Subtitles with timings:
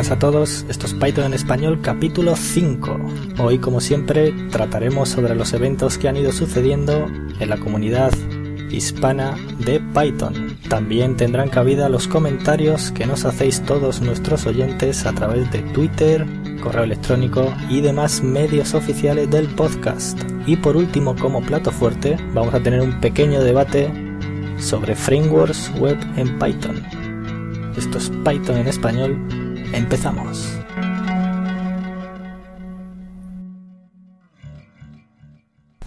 [0.00, 2.98] buenas a todos, esto es Python en español capítulo 5.
[3.38, 7.06] Hoy como siempre trataremos sobre los eventos que han ido sucediendo
[7.38, 8.10] en la comunidad
[8.70, 10.56] hispana de Python.
[10.70, 16.26] También tendrán cabida los comentarios que nos hacéis todos nuestros oyentes a través de Twitter,
[16.62, 20.18] correo electrónico y demás medios oficiales del podcast.
[20.46, 23.92] Y por último, como plato fuerte, vamos a tener un pequeño debate
[24.56, 26.82] sobre frameworks web en Python.
[27.76, 29.39] Esto es Python en español.
[29.72, 30.48] Empezamos.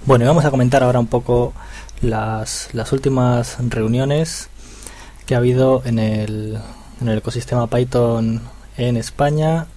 [0.06, 1.54] Bueno, vamos a comentar ahora un poco
[2.02, 4.50] las, las últimas reuniones
[5.26, 6.60] que ha habido en el,
[7.02, 8.42] en el ecosistema Python
[8.78, 9.68] en España.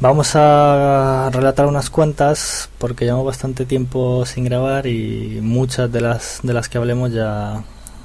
[0.00, 6.40] Vamos a relatar unas cuantas porque llevamos bastante tiempo sin grabar y muchas de las
[6.42, 7.62] de las que hablemos ya,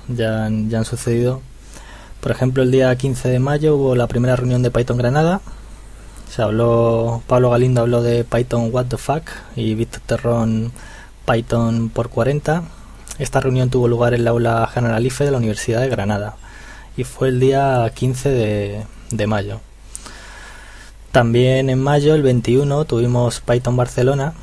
[0.10, 1.42] ya, ya han sucedido.
[2.26, 5.42] Por ejemplo, el día 15 de mayo hubo la primera reunión de Python Granada.
[6.28, 10.72] Se habló, Pablo Galindo habló de Python What the Fuck y Víctor Terrón
[11.28, 12.64] Python por 40.
[13.20, 16.36] Esta reunión tuvo lugar en la aula Generalife de la Universidad de Granada
[16.98, 19.62] y fue el día 15 de, mayo.
[21.12, 24.34] También en mayo, el 21, tuvimos Python Barcelona.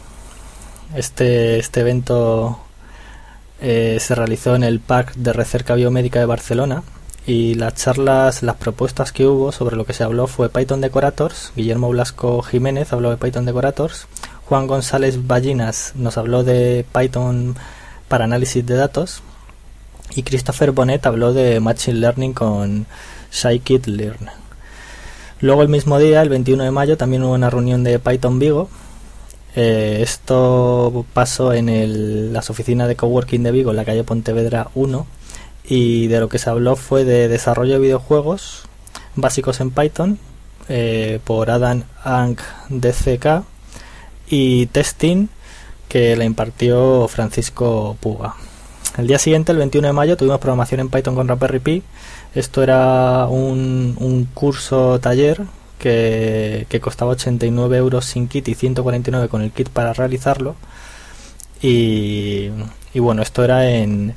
[0.94, 2.60] Este, este evento
[3.60, 6.84] eh, se realizó en el Parque de Recerca Biomédica de Barcelona
[7.26, 11.52] y las charlas, las propuestas que hubo sobre lo que se habló fue Python Decorators,
[11.54, 14.06] Guillermo Blasco Jiménez habló de Python Decorators,
[14.46, 17.56] Juan González Ballinas nos habló de Python
[18.08, 19.22] para análisis de datos
[20.14, 22.86] y Christopher Bonnet habló de Machine Learning con
[23.32, 24.30] Scikit-learn.
[25.40, 28.68] Luego el mismo día, el 21 de mayo, también hubo una reunión de Python Vigo.
[29.56, 35.06] Eh, esto pasó en las oficinas de coworking de Vigo, en la calle Pontevedra 1,
[35.64, 38.62] y de lo que se habló fue de desarrollo de videojuegos
[39.14, 40.18] básicos en Python
[40.68, 42.38] eh, por Adam Ang
[42.68, 43.44] DCK
[44.28, 45.28] y testing
[45.88, 48.34] que la impartió Francisco Puga.
[48.96, 51.82] El día siguiente, el 21 de mayo, tuvimos programación en Python con Raspberry Pi.
[52.34, 55.42] Esto era un, un curso taller
[55.78, 60.56] que, que, costaba 89 euros sin kit y 149 con el kit para realizarlo.
[61.60, 62.48] Y,
[62.94, 64.14] y bueno, esto era en,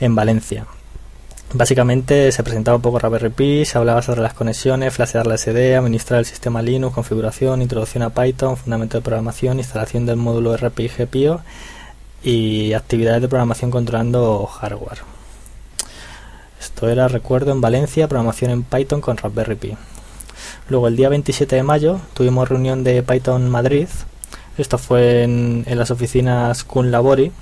[0.00, 0.66] en Valencia.
[1.54, 5.76] Básicamente se presentaba un poco Raspberry Pi, se hablaba sobre las conexiones, flashear la SD,
[5.76, 10.88] administrar el sistema Linux, configuración, introducción a Python, fundamento de programación, instalación del módulo RPI
[10.88, 11.40] GPIO
[12.22, 14.98] y actividades de programación controlando hardware.
[16.60, 19.76] Esto era, recuerdo, en Valencia, programación en Python con Raspberry Pi.
[20.68, 23.88] Luego el día 27 de mayo tuvimos reunión de Python Madrid.
[24.58, 27.32] Esto fue en, en las oficinas Kun Labori.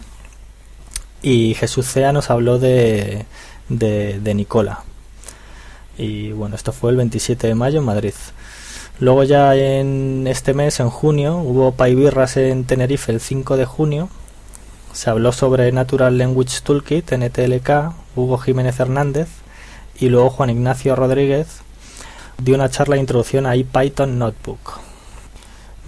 [1.23, 3.27] Y Jesús Cea nos habló de
[3.69, 4.85] de, Nicola.
[5.99, 8.15] Y bueno, esto fue el 27 de mayo en Madrid.
[8.99, 14.09] Luego ya en este mes, en junio, hubo Paibirras en Tenerife el 5 de junio.
[14.93, 19.29] Se habló sobre Natural Language Toolkit, NTLK, Hugo Jiménez Hernández
[19.99, 21.61] y luego Juan Ignacio Rodríguez
[22.39, 24.81] dio una charla de introducción a Python Notebook.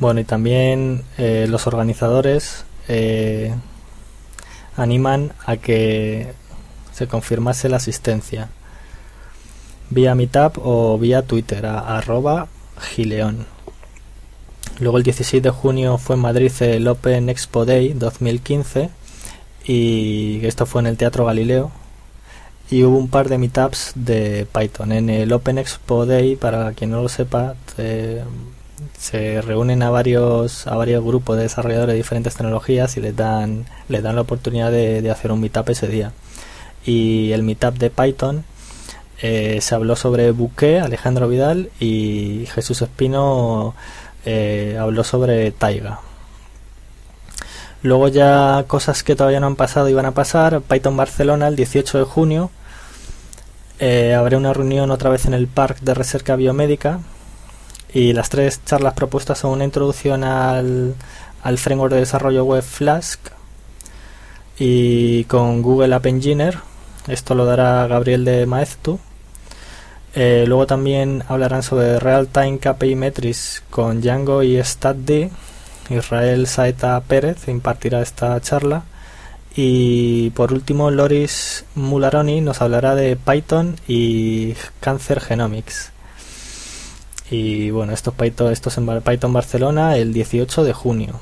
[0.01, 3.55] Bueno, y también eh, los organizadores eh,
[4.77, 6.35] animan a que
[6.99, 8.49] se confirmase la asistencia
[9.89, 12.49] vía Meetup o vía Twitter a arroba
[12.81, 13.47] gileón.
[14.81, 18.91] Luego el 16 de junio fue en Madrid el Open Expo Day 2015
[19.65, 21.71] y esto fue en el Teatro Galileo
[22.69, 24.91] y hubo un par de meetups de Python.
[24.91, 27.55] En el Open Expo Day, para quien no lo sepa,
[28.99, 33.67] se reúnen a varios a varios grupos de desarrolladores de diferentes tecnologías y les dan
[33.89, 36.13] les dan la oportunidad de, de hacer un meetup ese día
[36.85, 38.45] y el meetup de Python
[39.21, 43.75] eh, se habló sobre Bouquet, Alejandro Vidal y Jesús Espino
[44.25, 46.01] eh, habló sobre Taiga.
[47.83, 50.61] Luego ya cosas que todavía no han pasado y van a pasar.
[50.63, 52.51] Python Barcelona el 18 de junio.
[53.81, 57.01] Eh, habrá una reunión otra vez en el Parque de Recerca Biomédica.
[57.93, 60.95] Y las tres charlas propuestas son una introducción al,
[61.43, 63.38] al framework de desarrollo web Flask
[64.59, 66.59] y con Google App Engineer
[67.09, 69.01] esto lo dará Gabriel de Maeztu.
[70.15, 75.31] Eh, luego también hablarán sobre Real Time KPI Metrics con Django y StatD.
[75.89, 78.85] Israel Saeta Pérez impartirá esta charla.
[79.57, 85.93] Y por último, Loris Mularoni nos hablará de Python y Cancer Genomics.
[87.31, 91.21] Y bueno, esto es Python, esto es en Python Barcelona el 18 de junio.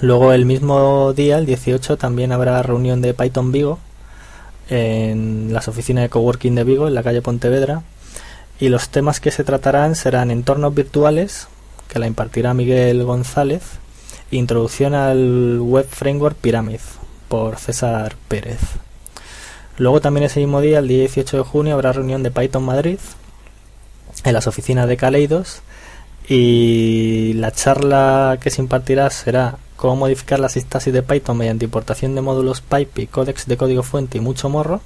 [0.00, 3.78] Luego el mismo día, el 18, también habrá reunión de Python Vigo
[4.68, 7.82] en las oficinas de coworking de Vigo, en la calle Pontevedra.
[8.60, 11.48] y los temas que se tratarán serán entornos virtuales,
[11.88, 13.62] que la impartirá Miguel González,
[14.30, 16.80] e introducción al Web Framework Pyramid,
[17.28, 18.60] por César Pérez.
[19.76, 22.98] Luego también ese mismo día, el día 18 de junio, habrá reunión de Python Madrid
[24.24, 25.62] en las oficinas de Caleidos
[26.28, 32.14] y la charla que se impartirá será cómo modificar la sintaxis de Python mediante importación
[32.14, 34.80] de módulos pipe y códex de código fuente y mucho morro,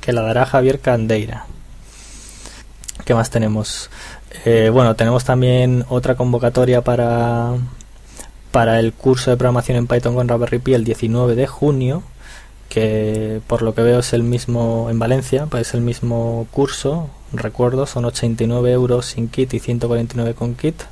[0.00, 1.46] que la dará Javier Candeira.
[3.04, 3.90] ¿Qué más tenemos?
[4.44, 7.54] Eh, bueno, tenemos también otra convocatoria para,
[8.50, 12.02] para el curso de programación en Python con Raspberry Pi el 19 de junio,
[12.68, 17.08] que por lo que veo es el mismo en Valencia, pues es el mismo curso,
[17.32, 20.82] recuerdo, son 89 euros sin kit y 149 con kit.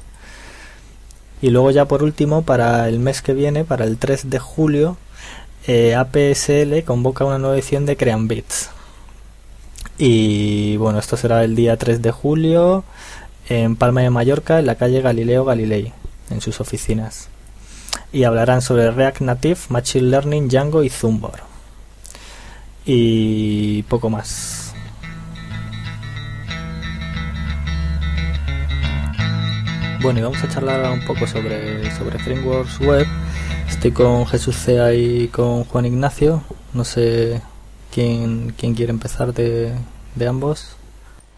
[1.42, 4.96] Y luego ya por último, para el mes que viene, para el 3 de julio,
[5.66, 8.70] eh, APSL convoca una nueva edición de Creambits.
[9.98, 12.84] Y bueno, esto será el día 3 de julio
[13.48, 15.92] en Palma de Mallorca, en la calle Galileo Galilei,
[16.30, 17.28] en sus oficinas.
[18.12, 21.40] Y hablarán sobre React Native, Machine Learning, Django y Zumbor.
[22.84, 24.55] Y poco más.
[30.00, 33.06] Bueno, y vamos a charlar un poco sobre, sobre frameworks web.
[33.68, 36.42] Estoy con Jesús Cea y con Juan Ignacio.
[36.74, 37.40] No sé
[37.92, 39.74] quién, quién quiere empezar de,
[40.14, 40.76] de ambos.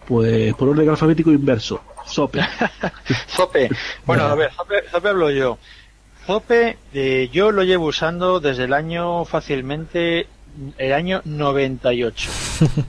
[0.07, 1.81] Pues por orden alfabético inverso.
[2.07, 2.41] Sope.
[3.29, 3.69] Zope.
[4.05, 4.51] Bueno, a ver,
[4.91, 5.59] Zope, hablo yo.
[6.27, 10.27] Zope, eh, yo lo llevo usando desde el año fácilmente,
[10.79, 12.31] el año 98.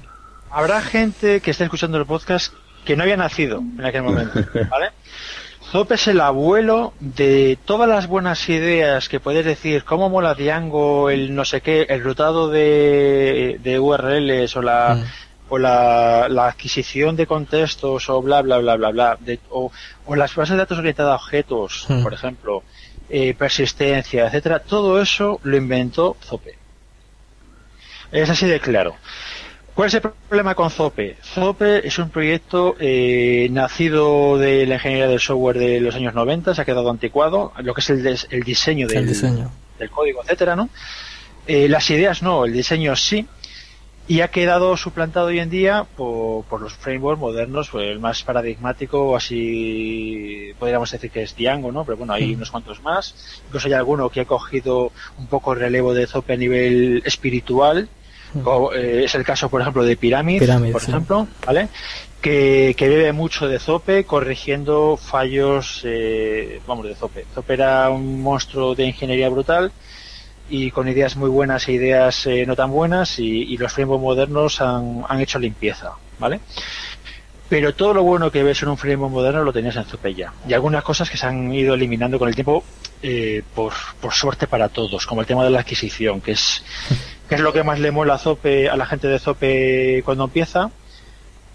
[0.52, 2.54] Habrá gente que esté escuchando el podcast
[2.86, 4.40] que no había nacido en aquel momento,
[4.70, 4.90] ¿vale?
[5.72, 11.12] Zope es el abuelo de todas las buenas ideas que puedes decir, cómo mola Django,
[11.12, 15.04] el no sé qué, el rutado de, de URLs o la, mm.
[15.50, 19.72] o la, la, adquisición de contextos o bla bla bla bla bla, de, o,
[20.08, 22.02] o, las bases de datos orientadas a objetos, mm.
[22.02, 22.64] por ejemplo,
[23.08, 26.58] eh, persistencia, etcétera, todo eso lo inventó Zope.
[28.12, 28.96] Es así de claro.
[29.80, 31.16] ¿Cuál es el problema con Zope?
[31.24, 36.54] Zope es un proyecto eh, nacido de la ingeniería del software de los años 90,
[36.54, 40.68] se ha quedado anticuado, lo que es el, el diseño, del, del, código, etcétera, ¿no?
[41.48, 43.26] Eh, las ideas no, el diseño sí,
[44.10, 48.22] y ha quedado suplantado hoy en día por, por los frameworks modernos, pues el más
[48.24, 51.86] paradigmático, así podríamos decir que es Django, ¿no?
[51.86, 53.42] Pero bueno, hay unos cuantos más.
[53.46, 57.88] Incluso hay alguno que ha cogido un poco el relevo de Zope a nivel espiritual,
[58.74, 61.70] eh, es el caso, por ejemplo, de Pyramid, por ejemplo, ¿vale?
[62.22, 67.26] Que, que, bebe mucho de Zope corrigiendo fallos, eh, vamos, de Zope.
[67.34, 69.72] Zope era un monstruo de ingeniería brutal
[70.50, 74.62] y con ideas muy buenas e ideas eh, no tan buenas y, los frameworks modernos
[74.62, 76.42] han, han, hecho limpieza, ¿vale?
[77.48, 80.34] Pero todo lo bueno que ves en un framework moderno lo tenías en Zope ya.
[80.48, 82.64] Y algunas cosas que se han ido eliminando con el tiempo
[83.02, 86.64] eh, por, por suerte para todos, como el tema de la adquisición, que es
[87.30, 90.24] que es lo que más le mola a Zope, a la gente de Zope cuando
[90.26, 90.72] empieza,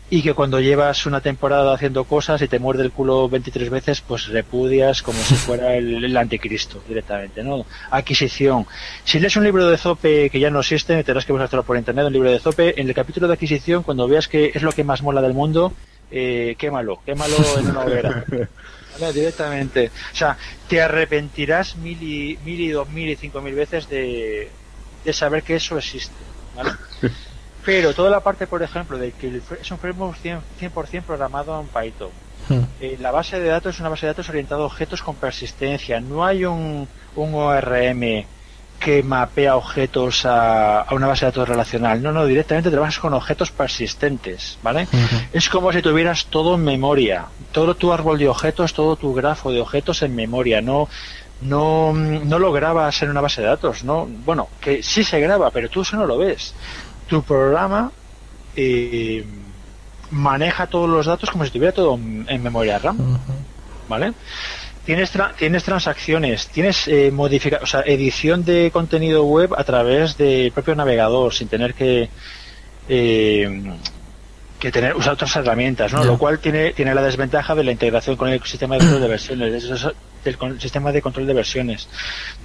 [0.08, 4.00] y que cuando llevas una temporada haciendo cosas y te muerde el culo 23 veces,
[4.00, 7.66] pues repudias como si fuera el, anticristo directamente, ¿no?
[7.90, 8.66] Adquisición.
[9.04, 12.06] Si lees un libro de Zope que ya no existe, tendrás que buscarlo por internet,
[12.06, 14.84] un libro de Zope, en el capítulo de adquisición, cuando veas que es lo que
[14.84, 15.72] más mola del mundo,
[16.12, 18.24] eh, quémalo, quémalo en una hoguera.
[19.12, 19.90] Directamente.
[20.12, 20.36] O sea,
[20.68, 24.48] te arrepentirás mil y, mil y dos mil y cinco mil veces de,
[25.04, 26.14] de saber que eso existe.
[26.56, 26.72] ¿vale?
[27.64, 32.10] Pero toda la parte, por ejemplo, de que es un framework 100%, programado en Python.
[32.48, 32.60] Hmm.
[32.80, 35.98] Eh, la base de datos es una base de datos orientada a objetos con persistencia.
[36.00, 38.26] No hay un, un ORM
[38.78, 42.02] que mapea objetos a, a, una base de datos relacional.
[42.02, 44.86] No, no, directamente trabajas con objetos persistentes, ¿vale?
[45.32, 47.26] Es como si tuvieras todo en memoria.
[47.52, 50.60] Todo tu árbol de objetos, todo tu grafo de objetos en memoria.
[50.60, 50.90] No,
[51.40, 54.06] no, no lo grabas en una base de datos, ¿no?
[54.06, 56.54] Bueno, que sí se graba, pero tú eso no lo ves.
[57.06, 57.92] Tu programa
[58.56, 59.24] eh,
[60.10, 63.18] maneja todos los datos como si estuviera todo en memoria RAM,
[63.88, 64.12] ¿vale?
[64.84, 70.74] Tienes, tienes transacciones, tienes eh, o sea, edición de contenido web a través del propio
[70.74, 72.10] navegador, sin tener que
[72.88, 73.62] eh,
[74.58, 76.04] que tener usar otras herramientas, ¿no?
[76.04, 79.64] Lo cual tiene tiene la desventaja de la integración con el sistema de versiones,
[80.24, 81.88] del sistema de control de versiones.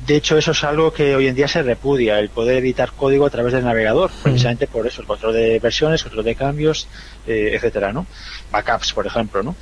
[0.05, 3.25] De hecho, eso es algo que hoy en día se repudia, el poder editar código
[3.25, 6.87] a través del navegador, precisamente por eso, el control de versiones, control de cambios,
[7.27, 8.05] eh, etcétera, ¿no?
[8.51, 9.55] Backups, por ejemplo, ¿no?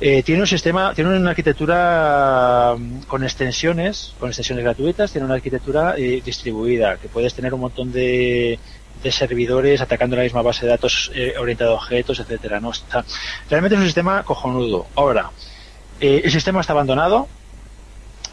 [0.00, 5.34] Eh, tiene un sistema, tiene una arquitectura mm, con extensiones, con extensiones gratuitas, tiene una
[5.34, 8.58] arquitectura eh, distribuida, que puedes tener un montón de
[9.04, 12.58] de servidores atacando la misma base de datos eh, orientada a objetos, etcétera.
[12.58, 12.70] ¿no?
[12.70, 13.04] Está,
[13.50, 14.86] realmente es un sistema cojonudo.
[14.96, 15.30] Ahora,
[16.00, 17.28] eh, el sistema está abandonado,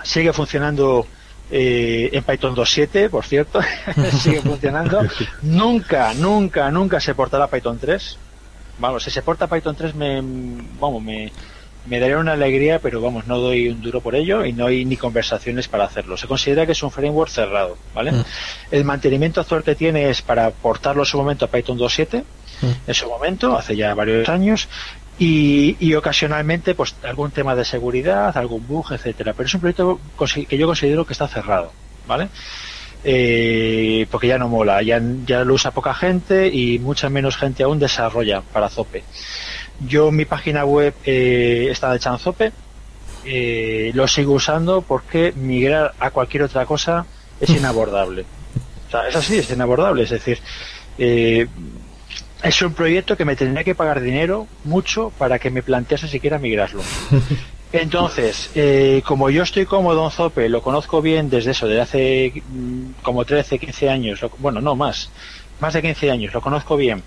[0.03, 1.05] sigue funcionando
[1.49, 3.59] eh, en Python 2.7, por cierto,
[4.21, 5.01] sigue funcionando.
[5.41, 8.17] nunca, nunca, nunca se portará Python 3.
[8.79, 10.21] Vamos, si se porta Python 3 me,
[10.79, 11.31] vamos, me,
[11.85, 14.85] me daría una alegría, pero vamos, no doy un duro por ello y no hay
[14.85, 16.15] ni conversaciones para hacerlo.
[16.15, 18.11] Se considera que es un framework cerrado, ¿vale?
[18.11, 18.23] Mm.
[18.71, 22.23] El mantenimiento actual que tiene es para portarlo en su momento a Python 2.7,
[22.61, 22.65] mm.
[22.87, 24.69] en su momento, hace ya varios años,
[25.23, 29.33] y, y, ocasionalmente pues algún tema de seguridad, algún bug, etcétera.
[29.33, 29.99] Pero es un proyecto
[30.49, 31.71] que yo considero que está cerrado,
[32.07, 32.29] ¿vale?
[33.03, 37.61] Eh, porque ya no mola, ya, ya lo usa poca gente y mucha menos gente
[37.61, 39.03] aún desarrolla para Zope.
[39.87, 42.51] Yo mi página web eh, está de Chanzope,
[43.23, 47.05] eh, lo sigo usando porque migrar a cualquier otra cosa
[47.39, 48.25] es inabordable.
[48.87, 50.01] O sea, es así, es inabordable.
[50.01, 50.39] Es decir,
[50.97, 51.45] eh,
[52.43, 56.39] es un proyecto que me tendría que pagar dinero mucho para que me plantease siquiera
[56.39, 56.81] migrarlo.
[57.73, 62.43] Entonces, eh, como yo estoy cómodo en Zope, lo conozco bien desde eso, desde hace
[62.49, 65.09] mm, como 13, 15 años, bueno, no más,
[65.61, 67.01] más de 15 años, lo conozco bien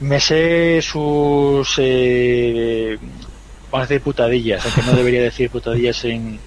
[0.00, 1.74] me sé sus.
[1.78, 2.98] Eh,
[3.70, 6.38] vamos a decir putadillas, aunque no debería decir putadillas en.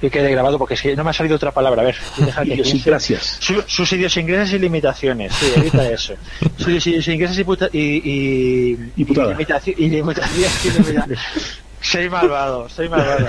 [0.00, 1.82] Que quede grabado porque es que no me ha salido otra palabra.
[1.82, 3.40] A ver, deja que gracias.
[3.66, 5.32] sus idiosincrasias y limitaciones.
[5.34, 6.14] Sí, evita eso.
[6.58, 11.18] Sus idiosincrasias y, puta, y, y, y, y, limitaciones.
[11.80, 13.28] soy malvado, soy malvado.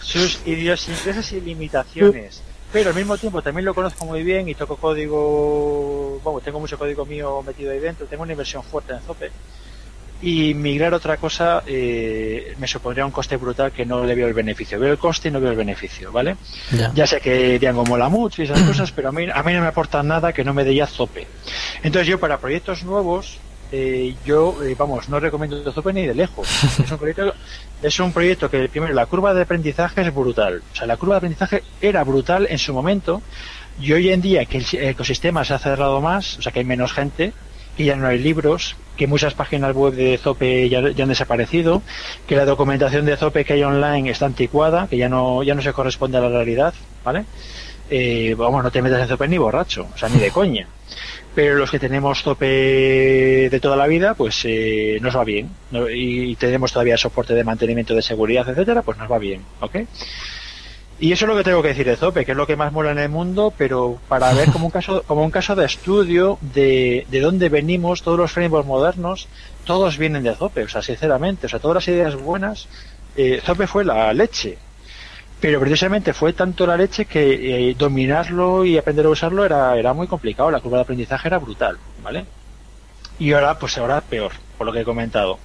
[0.00, 2.42] Sus idiosincrasias y limitaciones
[2.72, 6.78] pero al mismo tiempo también lo conozco muy bien y toco código, bueno, tengo mucho
[6.78, 9.30] código mío metido ahí dentro, tengo una inversión fuerte en Zope
[10.22, 14.34] y migrar otra cosa eh, me supondría un coste brutal que no le veo el
[14.34, 14.78] beneficio.
[14.78, 16.36] Veo el coste y no veo el beneficio, ¿vale?
[16.94, 19.60] Ya, sé que Django mola mucho y esas cosas, pero a mí, a mí no
[19.60, 21.26] me aporta nada que no me dé ya Zope.
[21.82, 23.40] Entonces yo para proyectos nuevos
[23.74, 26.46] eh, yo, eh, vamos, no recomiendo Zope ni de lejos.
[26.78, 27.34] Es un proyecto,
[27.82, 30.62] es un proyecto que, primero, la curva de aprendizaje es brutal.
[30.72, 33.22] O sea, la curva de aprendizaje era brutal en su momento
[33.80, 36.66] y hoy en día que el ecosistema se ha cerrado más, o sea, que hay
[36.66, 37.32] menos gente,
[37.76, 41.82] que ya no hay libros, que muchas páginas web de Zope ya, han desaparecido,
[42.26, 45.62] que la documentación de Zope que hay online está anticuada, que ya no, ya no
[45.62, 46.74] se corresponde a la realidad,
[47.04, 47.24] ¿vale?
[47.90, 50.68] Eh, vamos, no te metas en Zope ni borracho, o sea, ni de coña
[51.34, 55.48] pero los que tenemos tope de toda la vida, pues eh, nos va bien.
[55.94, 59.76] Y tenemos todavía soporte de mantenimiento de seguridad, etcétera, pues nos va bien, ¿ok?
[61.02, 62.72] Y eso es lo que tengo que decir de Zope, que es lo que más
[62.72, 66.38] mola en el mundo, pero para ver como un caso, como un caso de estudio
[66.40, 69.26] de, de dónde venimos, todos los frameworks modernos,
[69.64, 72.68] todos vienen de Zope, o sea, sinceramente, o sea, todas las ideas buenas,
[73.16, 74.58] eh, Zope fue la leche,
[75.40, 79.92] pero precisamente fue tanto la leche que eh, dominarlo y aprender a usarlo era, era
[79.94, 82.26] muy complicado, la curva de aprendizaje era brutal, ¿vale?
[83.18, 85.40] Y ahora, pues ahora peor, por lo que he comentado.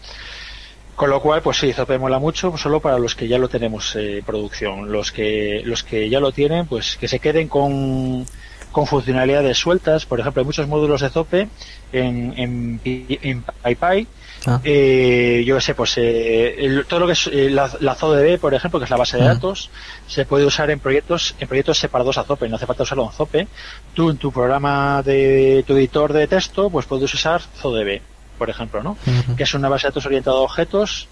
[0.98, 3.96] Con lo cual, pues sí, Zope mola mucho, solo para los que ya lo tenemos
[3.96, 4.92] en producción.
[4.92, 8.26] Los que, los que ya lo tienen, pues que se queden con,
[8.74, 10.06] con funcionalidades sueltas.
[10.06, 11.48] Por ejemplo, hay muchos módulos de Zope
[11.94, 14.08] en, en, en PyPy
[14.46, 14.62] Ah.
[14.64, 18.80] Eh, yo sé, pues eh, todo lo que es eh, la, la ZODB, por ejemplo,
[18.80, 19.34] que es la base de ah.
[19.34, 19.70] datos,
[20.08, 23.12] se puede usar en proyectos en proyectos separados a Zope, no hace falta usarlo en
[23.12, 23.48] Zope.
[23.94, 28.02] Tú en tu programa de tu editor de texto, pues puedes usar ZODB,
[28.38, 28.98] por ejemplo, ¿no?
[29.36, 31.08] Que es una base de datos orientada a objetos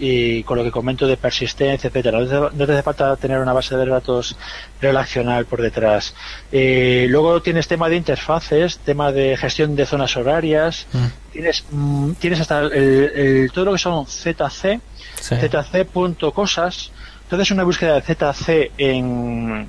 [0.00, 2.20] y con lo que comento de persistencia, etcétera.
[2.20, 4.34] No te, hace falta tener una base de datos
[4.80, 6.14] relacional por detrás.
[6.50, 11.06] Eh, luego tienes tema de interfaces, tema de gestión de zonas horarias, mm.
[11.32, 14.80] tienes mm, tienes hasta el, todo lo que son ZC,
[15.20, 16.92] ZC.cosas.
[17.24, 19.68] Entonces una búsqueda de ZC en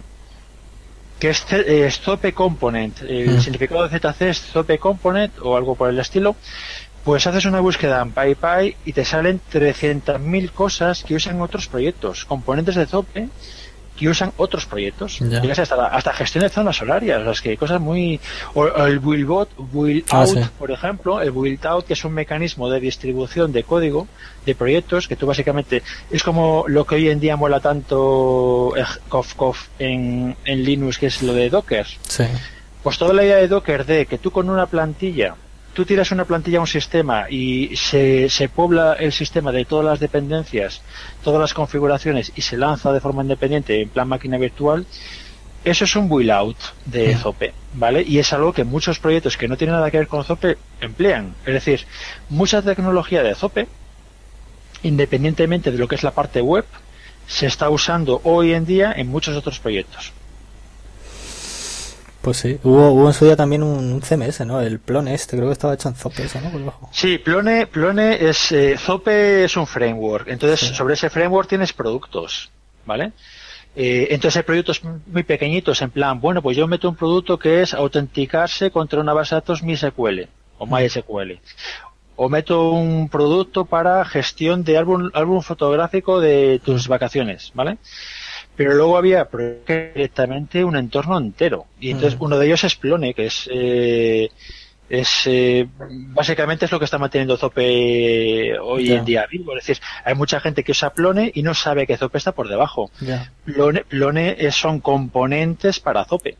[1.20, 3.02] que es, es Zope Component.
[3.02, 3.42] El mm.
[3.42, 6.36] significado de ZC es Zope Component o algo por el estilo.
[7.04, 12.26] Pues haces una búsqueda en PyPy y te salen 300.000 cosas que usan otros proyectos,
[12.26, 13.30] componentes de Zope
[14.02, 15.22] que usan otros proyectos.
[15.22, 18.20] Hasta, hasta, gestión de zonas horarias, las que cosas muy...
[18.56, 22.68] O, el Willbot, Will ah, Out, por ejemplo, el Will Out, que es un mecanismo
[22.72, 24.08] de distribución de código
[24.44, 25.84] de proyectos, que tú básicamente...
[26.10, 28.74] Es como lo que hoy en día mola tanto
[29.08, 31.86] Kof en, en Linux, que es lo de Docker.
[32.82, 35.36] Pues toda la idea de Docker de que tú con una plantilla
[35.74, 39.86] tú tiras una plantilla a un sistema y se, se pobla el sistema de todas
[39.86, 40.82] las dependencias,
[41.24, 44.86] todas las configuraciones y se lanza de forma independiente en plan máquina virtual,
[45.64, 48.02] eso es un build out de Zope, ¿vale?
[48.02, 51.36] Y es algo que muchos proyectos que no tienen nada que ver con Zope emplean.
[51.46, 51.86] Es decir,
[52.30, 53.68] mucha tecnología de Zope,
[54.82, 56.66] independientemente de lo que es la parte web,
[57.28, 60.14] se está usando hoy en día en muchos otros proyectos.
[62.22, 64.62] Pues sí, hubo, hubo en su día también un, un CMS, ¿no?
[64.62, 66.52] El Plone este, creo que estaba hecho en Zope, eso, ¿no?
[66.52, 66.90] Por debajo.
[66.94, 70.76] Sí, Plone, Plone es, eh, Zope es un framework, entonces Sí.
[70.76, 72.52] sobre ese framework tienes productos,
[72.86, 73.12] ¿vale?
[73.76, 77.62] Eh, entonces hay productos muy pequeñitos, en plan, bueno, pues yo meto un producto que
[77.64, 80.28] es autenticarse contra una base de datos MySQL
[80.60, 81.40] o MySQL.
[82.18, 87.78] O meto un producto para gestión de álbum, álbum fotográfico de tus vacaciones, ¿vale?
[88.56, 89.28] Pero luego había
[89.68, 91.66] directamente un entorno entero.
[91.80, 92.24] Y entonces Mm.
[92.24, 94.30] uno de ellos es Plone, que es, eh,
[94.90, 99.56] es eh, básicamente es lo que está manteniendo Zope hoy en día vivo.
[99.58, 102.50] Es decir, hay mucha gente que usa Plone y no sabe que Zope está por
[102.50, 102.92] debajo.
[103.00, 103.32] Ya.
[103.46, 106.36] Plone, Plone es- son componentes para Zope.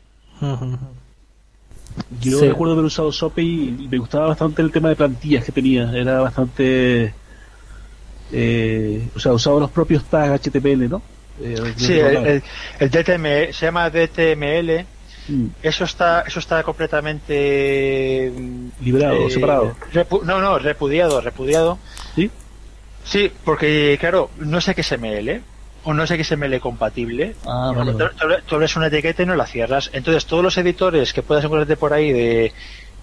[2.20, 2.48] Yo Sí.
[2.48, 5.90] recuerdo haber usado SOPE y me gustaba bastante el tema de plantillas que tenía.
[5.94, 7.12] Era bastante.
[8.32, 11.02] Eh, o sea, usaba los propios tags HTML, ¿no?
[11.42, 12.42] Eh, Sí, el,
[12.80, 14.86] el- DTML se llama DTML.
[15.28, 19.76] Mm, Eso está, eso está completamente mm, Liberado, separado.
[19.92, 21.78] repu- no, no, repudiado, repudiado.
[22.14, 22.30] ¿Sí?
[23.04, 25.40] Sí, porque claro, no es XML
[25.84, 27.34] o no es XML compatible.
[27.46, 27.92] Ah, vale,
[28.46, 29.90] tú- abres una etiqueta y no la cierras.
[29.92, 32.52] Entonces, todos los editores que puedas encontrarte por ahí de,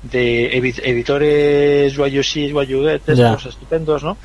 [0.03, 3.09] de editores YUC, YUGET,
[3.45, 4.17] estupendos, ¿no?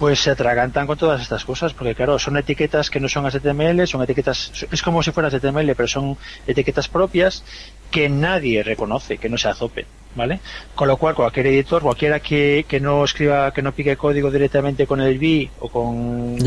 [0.00, 3.86] Pues se atragantan con todas estas cosas, porque claro, son etiquetas que no son HTML,
[3.86, 6.16] son etiquetas, es como si fueran HTML, pero son
[6.46, 7.44] etiquetas propias
[7.90, 10.40] que nadie reconoce, que no sea Zope, ¿vale?
[10.74, 14.86] Con lo cual, cualquier editor, cualquiera que, que no escriba, que no pique código directamente
[14.86, 16.38] con el VI o con,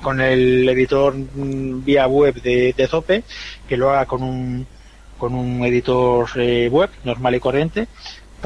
[0.00, 3.24] con el editor mm, vía web de, de Zope,
[3.68, 4.64] que lo haga con un,
[5.18, 7.88] con un editor eh, web normal y corriente,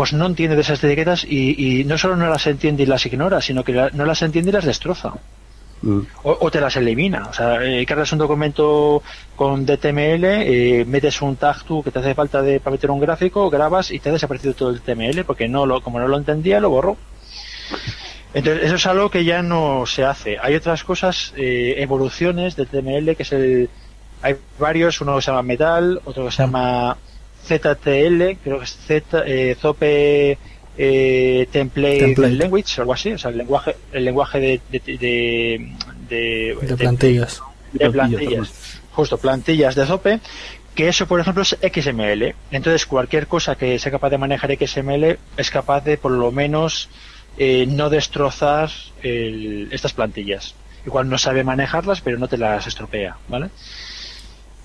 [0.01, 3.05] pues no entiende de esas etiquetas y, y no solo no las entiende y las
[3.05, 5.13] ignora, sino que no las entiende y las destroza.
[5.83, 6.01] Mm.
[6.23, 7.27] O, o te las elimina.
[7.29, 9.03] O sea, eh, cargas un documento
[9.37, 12.99] con DTML, eh, metes un tag tú que te hace falta de, para meter un
[12.99, 16.17] gráfico, grabas y te ha desaparecido todo el TML porque no lo, como no lo
[16.17, 16.97] entendía, lo borró.
[18.33, 20.39] Entonces, eso es algo que ya no se hace.
[20.41, 23.69] Hay otras cosas, eh, evoluciones de TML, que es el.
[24.23, 26.97] Hay varios, uno que se llama Metal, otro que se llama
[27.47, 30.39] ZTL, creo que es Z, eh, Zope
[30.79, 32.35] eh, template, Template.
[32.37, 34.97] Language o algo así, o sea, el lenguaje, el lenguaje de, de, de,
[36.09, 37.41] de- De de- plantillas.
[37.73, 38.53] de plantillas,
[38.93, 40.21] justo plantillas de Zope,
[40.75, 42.35] que eso por ejemplo es XML.
[42.51, 46.89] Entonces cualquier cosa que sea capaz de manejar XML es capaz de por lo menos
[47.37, 48.71] eh, no destrozar
[49.03, 50.55] el- estas plantillas.
[50.87, 53.51] Igual no sabe manejarlas, pero no te las estropea, ¿vale?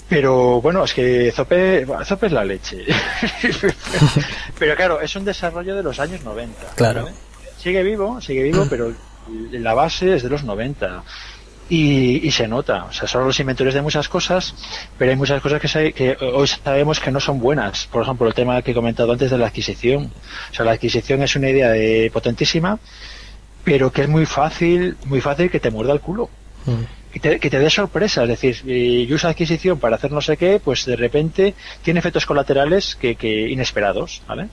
[0.08, 2.86] Pero bueno, es que Zope, Zope es la leche.
[4.60, 6.74] pero claro, es un desarrollo de los años 90.
[6.76, 7.04] Claro.
[7.06, 7.16] ¿vale?
[7.58, 8.94] Sigue vivo, sigue vivo, pero
[9.52, 11.04] la base es de los 90.
[11.68, 14.54] Y, y se nota, o sea, son los inventores de muchas cosas,
[15.00, 17.88] pero hay muchas cosas que, se- que hoy sabemos que no son buenas.
[17.88, 20.12] Por ejemplo, el tema que he comentado antes de la adquisición.
[20.52, 22.78] O sea, la adquisición es una idea de, potentísima,
[23.64, 26.30] pero que es muy fácil, muy fácil que te muerda el culo.
[26.68, 26.84] Mm.
[27.16, 30.20] Que te, que te dé sorpresa, es decir, eh, yo uso adquisición para hacer no
[30.20, 34.50] sé qué, pues de repente tiene efectos colaterales que, que inesperados, ¿vale?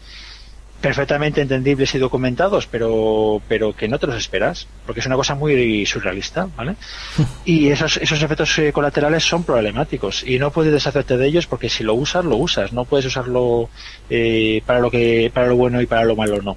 [0.81, 5.35] Perfectamente entendibles y documentados, pero, pero que no te los esperas, porque es una cosa
[5.35, 6.77] muy surrealista, ¿vale?
[7.45, 11.69] Y esos, esos efectos eh, colaterales son problemáticos y no puedes deshacerte de ellos porque
[11.69, 13.71] si lo usas, lo usas, no puedes usarlo
[14.09, 16.57] eh, para lo que, para lo bueno y para lo malo no.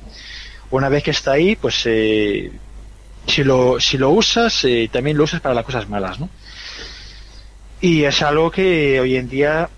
[0.70, 2.52] Una vez que está ahí, pues eh,
[3.28, 6.30] si lo, si lo usas, eh, también lo usas para las cosas malas, ¿no?
[7.82, 9.70] Y es algo que hoy en día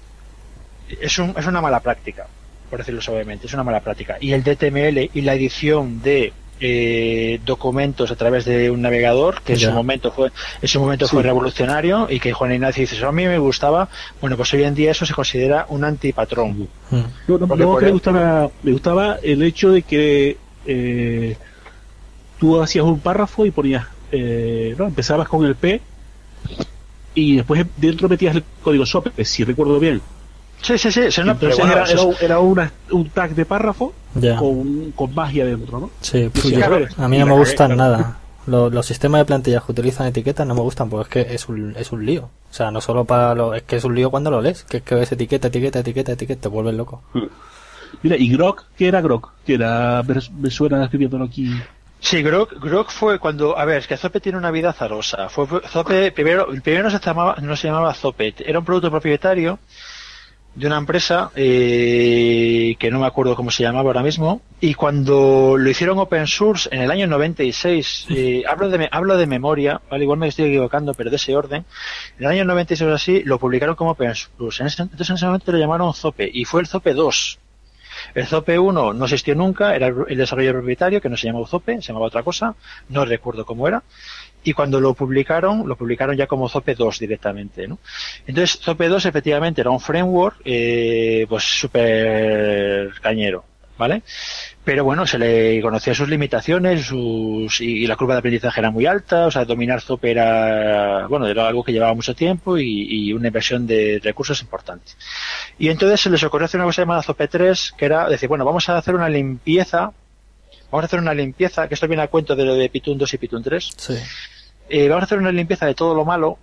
[1.02, 2.28] es, un, es una mala práctica,
[2.70, 4.18] por decirlo suavemente, es una mala práctica.
[4.20, 9.54] Y el DTML y la edición de eh, documentos a través de un navegador, que
[9.54, 10.32] en su momento fue,
[10.62, 13.90] en su momento fue revolucionario y que Juan Ignacio dice, a mí me gustaba,
[14.22, 16.68] bueno, pues hoy en día eso se considera un antipatrón.
[16.90, 21.38] No, no, Porque no, por que me gustaba, me gustaba el hecho de que eh,
[22.40, 25.82] tú hacías un párrafo y ponías, eh, no, empezabas con el P
[27.16, 30.02] y después dentro metías el código SOP, si recuerdo bien.
[30.62, 33.46] Sí, sí, sí, eso no- pero Entonces bueno, era, era, era una- un tag de
[33.46, 33.94] párrafo
[34.40, 35.90] con, con magia dentro, ¿no?
[36.02, 36.86] Sí, pues Sí, yo- claro.
[36.98, 37.92] a mí no me gustan claro.
[37.92, 38.18] nada.
[38.48, 41.50] Los, los sistemas de plantillas que utilizan etiquetas no me gustan porque es que es
[41.50, 42.30] un, es un lío.
[42.50, 44.78] O sea, no solo para lo, es que es un lío cuando lo lees, que
[44.78, 47.02] es que ves etiqueta, etiqueta, etiqueta, etiqueta, te vuelves loco.
[48.04, 49.32] Mira, y Grok, ¿qué era Grok?
[49.46, 51.52] Que era, me, me suena escribiéndolo aquí.
[52.00, 55.30] Sí, Grok, Grok fue cuando, a ver, es que Zope tiene una vida azarosa.
[55.30, 59.60] Fue, Zope, primero, primero no se llamaba, no se llamaba Zope, era un producto propietario
[60.58, 65.56] de una empresa eh, que no me acuerdo cómo se llamaba ahora mismo y cuando
[65.56, 70.04] lo hicieron open source en el año 96 eh, hablo de hablo de memoria vale
[70.04, 71.64] igual me estoy equivocando pero de ese orden
[72.18, 74.64] en el año 96 así lo publicaron como open source.
[74.64, 77.38] Entonces en ese momento lo llamaron Zope y fue el Zope 2
[78.14, 81.82] el Zope 1 no existió nunca, era el desarrollo propietario, que no se llamaba Zope,
[81.82, 82.56] se llamaba otra cosa,
[82.90, 83.84] no recuerdo cómo era,
[84.44, 87.80] y cuando lo publicaron, lo publicaron ya como Zope 2 directamente, ¿no?
[88.26, 93.44] Entonces, Zope 2 efectivamente era un framework, eh, pues súper cañero,
[93.78, 94.04] ¿vale?
[94.68, 98.86] Pero bueno, se le conocía sus limitaciones, sus, y, la curva de aprendizaje era muy
[98.86, 103.28] alta, o sea, dominar Zope era, bueno, era algo que llevaba mucho tiempo y, una
[103.28, 104.92] inversión de recursos importante.
[105.58, 108.44] Y entonces se les ocurrió hacer una cosa llamada Zope 3, que era decir, bueno,
[108.44, 109.94] vamos a hacer una limpieza,
[110.70, 113.14] vamos a hacer una limpieza, que esto viene a cuento de lo de Pitun 2
[113.14, 113.72] y Pitun 3.
[113.78, 113.94] Sí
[114.70, 116.38] eh, vamos a hacer una limpieza de todo lo malo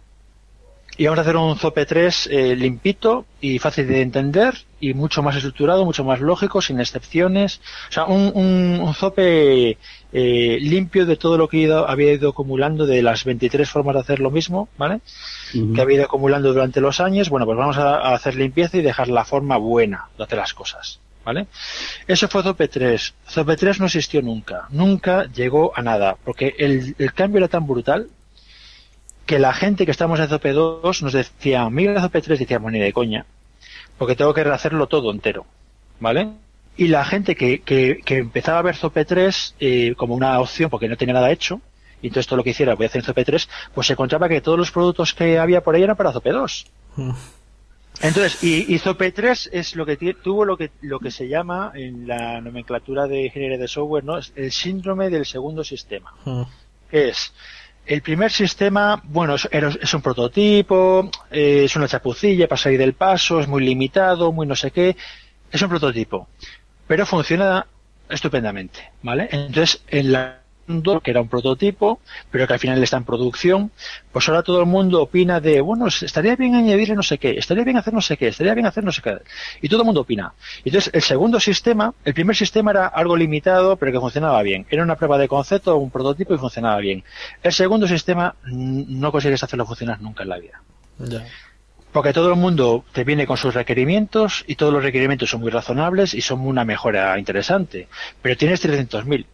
[0.96, 5.22] y vamos a hacer un ZOPE 3 eh, limpito y fácil de entender y mucho
[5.22, 7.61] más estructurado, mucho más lógico, sin excepciones.
[7.88, 9.78] O sea, un, un, ZOPE
[10.12, 14.20] eh, limpio de todo lo que había ido acumulando de las 23 formas de hacer
[14.20, 15.00] lo mismo, ¿vale?
[15.52, 17.28] Que había ido acumulando durante los años.
[17.28, 21.00] Bueno, pues vamos a, hacer limpieza y dejar la forma buena de hacer las cosas.
[21.24, 21.46] ¿Vale?
[22.07, 23.14] Eso fue ZOPE 3.
[23.30, 24.66] ZOPE 3 no existió nunca.
[24.68, 26.16] Nunca llegó a nada.
[26.22, 28.09] Porque el, el cambio era tan brutal
[29.27, 32.79] que la gente que estamos en ZOP 2 nos decía, mira ZOP 3, decíamos ni
[32.79, 33.27] de coña,
[33.99, 35.47] porque tengo que rehacerlo todo entero,
[36.01, 36.29] ¿vale?
[36.77, 40.71] Y la gente que, que, que empezaba a ver ZOP 3 eh, como una opción
[40.71, 41.61] porque no tenía nada hecho,
[42.03, 44.29] y entonces todo lo que hiciera voy a hacer en ZOP 3, pues se encontraba
[44.29, 46.67] que todos los productos que había por ahí eran para ZOP 2.
[46.97, 47.11] Mm.
[48.03, 51.73] Entonces, y, y ZOP 3 es lo que tuvo lo que, lo que se llama
[51.75, 54.19] en la nomenclatura de ingeniería de software, ¿no?
[54.19, 56.13] el síndrome del segundo sistema.
[56.25, 56.43] Mm.
[56.91, 57.33] Que es,
[57.87, 63.40] el primer sistema, bueno, es, un prototipo, eh, es una chapucilla para salir del paso,
[63.40, 64.97] es muy limitado, muy no sé qué.
[65.51, 66.29] Es un prototipo,
[66.87, 67.66] pero funciona
[68.09, 69.29] estupendamente, ¿vale?
[69.31, 70.43] Entonces, en la
[71.03, 72.00] que era un prototipo,
[72.31, 73.70] pero que al final está en producción,
[74.12, 77.64] pues ahora todo el mundo opina de, bueno, estaría bien añadirle no sé qué, estaría
[77.64, 79.18] bien hacer no sé qué, estaría bien hacer no sé qué.
[79.61, 80.33] Y todo el mundo opina.
[80.64, 84.66] Entonces, el segundo sistema, el primer sistema era algo limitado, pero que funcionaba bien.
[84.70, 87.05] Era una prueba de concepto, un prototipo y funcionaba bien.
[87.42, 90.62] El segundo sistema no consigues hacerlo funcionar nunca en la vida.
[91.92, 95.50] Porque todo el mundo te viene con sus requerimientos y todos los requerimientos son muy
[95.50, 97.87] razonables y son una mejora interesante.
[98.20, 99.27] Pero tienes 300.000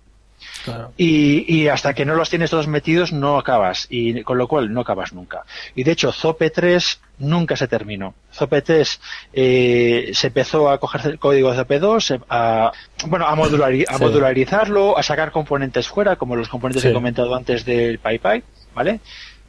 [0.96, 4.80] y, hasta que no los tienes todos metidos no acabas, y con lo cual no
[4.80, 5.44] acabas nunca.
[5.74, 8.14] Y de hecho, Zope 3 nunca se terminó.
[8.32, 9.00] Zope 3
[9.32, 12.72] eh, se empezó a coger el código de Zope 2, a,
[13.06, 17.98] bueno, a, modularizarlo, a sacar componentes fuera, como los componentes que he comentado antes del
[17.98, 18.42] PyPy,
[18.74, 19.00] ¿vale?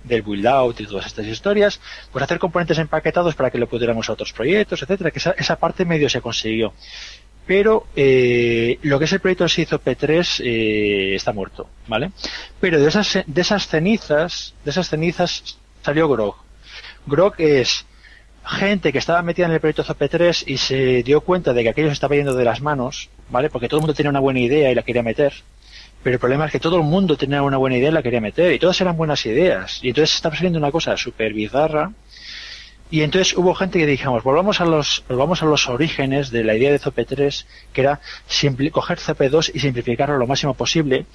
[0.03, 1.79] del build out y todas estas historias,
[2.11, 5.57] pues hacer componentes empaquetados para que lo pudiéramos a otros proyectos, etcétera, que esa, esa
[5.57, 6.73] parte medio se consiguió
[7.51, 12.11] pero eh, lo que es el proyecto SIZO P3 eh, está muerto, ¿vale?
[12.61, 16.37] Pero de esas, de esas cenizas, de esas cenizas salió Grog.
[17.05, 17.85] Grog es
[18.45, 21.89] gente que estaba metida en el proyecto ZP3 y se dio cuenta de que aquello
[21.89, 23.49] se estaba yendo de las manos, ¿vale?
[23.49, 25.33] Porque todo el mundo tenía una buena idea y la quería meter.
[26.03, 28.21] Pero el problema es que todo el mundo tenía una buena idea y la quería
[28.21, 28.53] meter.
[28.53, 29.83] Y todas eran buenas ideas.
[29.83, 31.91] Y entonces estaba saliendo una cosa súper bizarra
[32.91, 36.55] y entonces hubo gente que dijimos, volvamos a los, volvamos a los orígenes de la
[36.55, 38.01] idea de ZP3, que era
[38.71, 41.05] coger CP2 y simplificarlo lo máximo posible.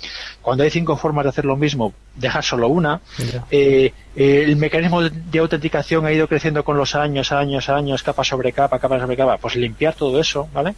[0.41, 3.03] Cuando hay cinco formas de hacer lo mismo, dejar solo una.
[3.51, 8.25] Eh, eh, el mecanismo de autenticación ha ido creciendo con los años, años, años, capa
[8.25, 9.37] sobre capa, capa sobre capa.
[9.37, 10.75] Pues limpiar todo eso, ¿vale?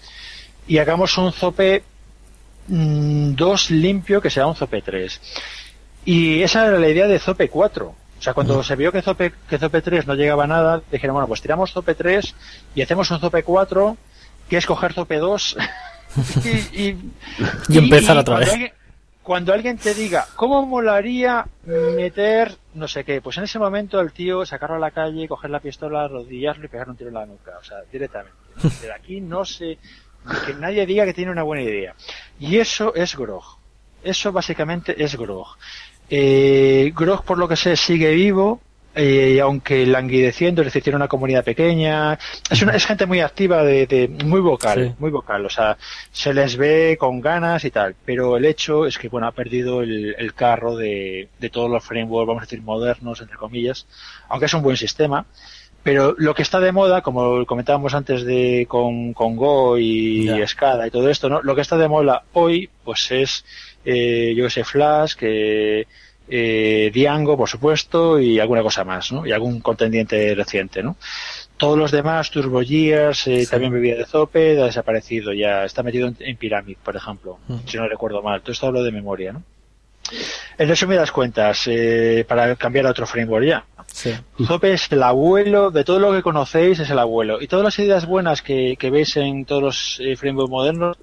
[0.66, 1.84] Y hagamos un ZP
[2.66, 5.20] 2 mm, limpio que sea un ZP3.
[6.06, 9.32] Y esa era la idea de ZP 4 o sea, cuando se vio que Zope,
[9.48, 12.34] que Zope 3 no llegaba a nada, dijeron, bueno, pues tiramos Zope 3
[12.74, 13.96] y hacemos un Zope 4,
[14.48, 15.56] que es coger Zope 2
[16.72, 18.72] y, y, empezar otra vez.
[19.22, 23.20] cuando alguien te diga, ¿cómo molaría meter no sé qué?
[23.20, 26.68] Pues en ese momento el tío sacarlo a la calle, coger la pistola, arrodillarlo y
[26.68, 27.58] pegar un tiro en la nuca.
[27.60, 28.36] O sea, directamente.
[28.82, 29.78] De aquí no sé,
[30.46, 31.94] que nadie diga que tiene una buena idea.
[32.38, 33.58] Y eso es Grog.
[34.02, 35.56] Eso básicamente es Grog.
[36.10, 38.60] Eh, Grog, por lo que sé, sigue vivo,
[39.00, 42.18] eh, aunque languideciendo, es decir, tiene una comunidad pequeña.
[42.50, 45.46] Es, una, es gente muy activa, de, muy vocal, muy vocal.
[45.46, 45.76] O sea,
[46.10, 47.94] se les ve con ganas y tal.
[48.04, 52.42] Pero el hecho es que, bueno, ha perdido el, carro de, todos los frameworks, vamos
[52.42, 53.86] a decir, modernos, entre comillas.
[54.28, 55.26] Aunque es un buen sistema.
[55.84, 60.88] Pero lo que está de moda, como comentábamos antes de con, con Go y Scada
[60.88, 61.40] y todo esto, ¿no?
[61.40, 63.44] Lo que está de moda hoy, pues es
[63.84, 65.86] eh, yo que sé, Flash, que
[66.28, 69.26] eh, Diango, por supuesto, y alguna cosa más, ¿no?
[69.26, 70.96] Y algún contendiente reciente, ¿no?
[71.56, 75.64] Todos los demás, Turbo Gears, eh, también bebía de Zope, ha desaparecido ya.
[75.64, 77.56] Está metido en, Pyramid, por ejemplo, mm.
[77.66, 78.42] si no recuerdo mal.
[78.42, 79.42] Todo esto hablo de memoria, ¿no?
[80.56, 83.64] En eso me das cuentas, eh, para cambiar a otro framework ya.
[84.44, 87.40] Zope es el abuelo, de todo lo que conocéis es el abuelo.
[87.40, 90.98] Y todas las ideas buenas que, que veis en todos los eh, frameworks modernos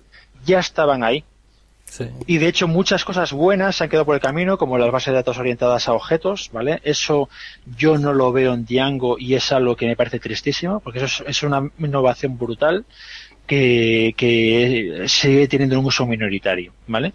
[0.46, 1.24] ya estaban ahí.
[2.28, 5.08] Y de hecho muchas cosas buenas se han quedado por el camino, como las bases
[5.08, 6.82] de datos orientadas a objetos, ¿vale?
[6.84, 7.30] Eso
[7.78, 11.24] yo no lo veo en Django y es algo que me parece tristísimo, porque eso
[11.26, 12.86] es, una innovación brutal
[13.48, 17.14] que, que sigue teniendo un uso minoritario, ¿vale?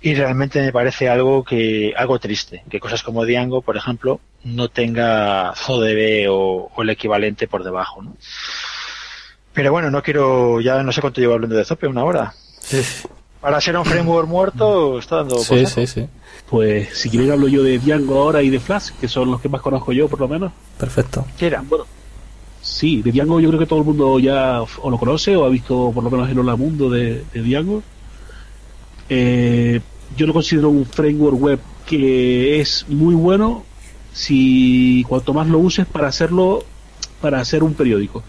[0.00, 4.68] Y realmente me parece algo que, algo triste, que cosas como Django, por ejemplo, no
[4.68, 8.16] tenga ZODB o, o el equivalente por debajo, ¿no?
[9.52, 12.32] Pero bueno, no quiero, ya no sé cuánto llevo hablando de Zope, una hora.
[12.60, 12.80] Sí.
[13.40, 15.38] Para ser un framework muerto, está dando.
[15.38, 16.06] Sí, sí, sí.
[16.50, 19.48] Pues si quieren hablo yo de Django ahora y de Flash, que son los que
[19.48, 20.52] más conozco yo, por lo menos.
[20.76, 21.24] Perfecto.
[21.38, 21.68] ¿Quieran?
[21.68, 21.86] Bueno,
[22.60, 25.48] sí, de Django yo creo que todo el mundo ya o lo conoce o ha
[25.48, 27.82] visto por lo menos el Hola Mundo de, de Django.
[29.08, 29.80] Eh,
[30.16, 33.64] yo lo considero un framework web que es muy bueno
[34.12, 36.64] si cuanto más lo uses para hacerlo,
[37.20, 38.24] para hacer un periódico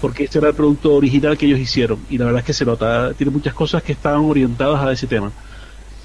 [0.00, 2.64] porque este era el producto original que ellos hicieron y la verdad es que se
[2.64, 5.32] nota, tiene muchas cosas que estaban orientadas a ese tema.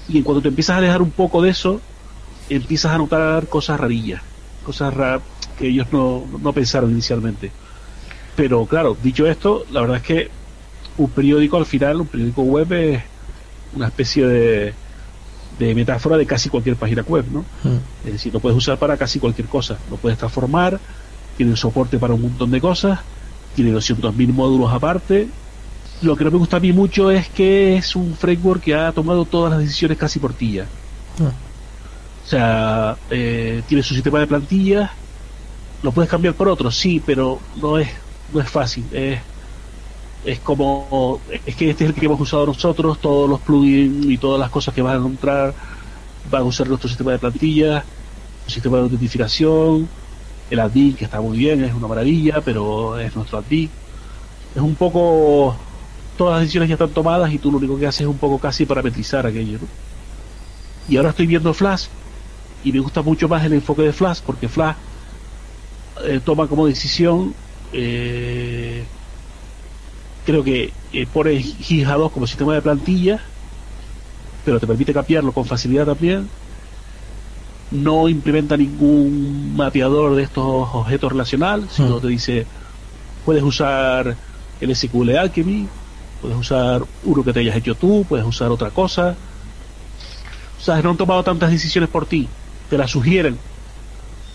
[0.08, 1.80] Y cuando te empiezas a alejar un poco de eso,
[2.50, 4.22] empiezas a notar cosas rarillas,
[4.64, 5.22] cosas raras
[5.58, 7.52] que ellos no, no pensaron inicialmente.
[8.36, 10.30] Pero claro, dicho esto, la verdad es que
[10.98, 13.02] un periódico al final, un periódico web es
[13.74, 14.74] una especie de,
[15.58, 17.44] de metáfora de casi cualquier página web, ¿no?
[18.04, 20.80] Es decir, lo puedes usar para casi cualquier cosa, lo puedes transformar,
[21.36, 23.00] tiene soporte para un montón de cosas
[23.54, 25.28] tiene 200.000 módulos aparte.
[26.02, 28.92] Lo que no me gusta a mí mucho es que es un framework que ha
[28.92, 30.66] tomado todas las decisiones casi por ti ya.
[31.20, 31.32] Ah.
[32.24, 34.90] O sea, eh, tiene su sistema de plantillas,
[35.82, 37.88] lo puedes cambiar por otro, sí, pero no es,
[38.32, 38.84] no es fácil.
[38.92, 39.20] Es,
[40.24, 44.16] es como, es que este es el que hemos usado nosotros, todos los plugins y
[44.16, 45.54] todas las cosas que van a encontrar
[46.30, 47.84] van a usar nuestro sistema de plantillas,
[48.46, 49.88] sistema de autentificación,
[50.50, 53.70] el admin que está muy bien, es una maravilla, pero es nuestro admin.
[54.54, 55.56] Es un poco,
[56.16, 58.38] todas las decisiones ya están tomadas y tú lo único que haces es un poco
[58.38, 59.58] casi parametrizar aquello.
[60.88, 61.86] Y ahora estoy viendo Flash
[62.62, 64.76] y me gusta mucho más el enfoque de Flash porque Flash
[66.04, 67.34] eh, toma como decisión,
[67.72, 68.84] eh,
[70.26, 73.20] creo que eh, pone GIS 2 como sistema de plantilla,
[74.44, 76.28] pero te permite cambiarlo con facilidad también
[77.70, 82.46] no implementa ningún mapeador de estos objetos relacionales, sino te dice,
[83.24, 84.16] puedes usar
[84.60, 85.66] el SQL Alchemy,
[86.20, 89.16] puedes usar uno que te hayas hecho tú, puedes usar otra cosa.
[90.58, 92.28] O sea, no han tomado tantas decisiones por ti,
[92.70, 93.38] te las sugieren.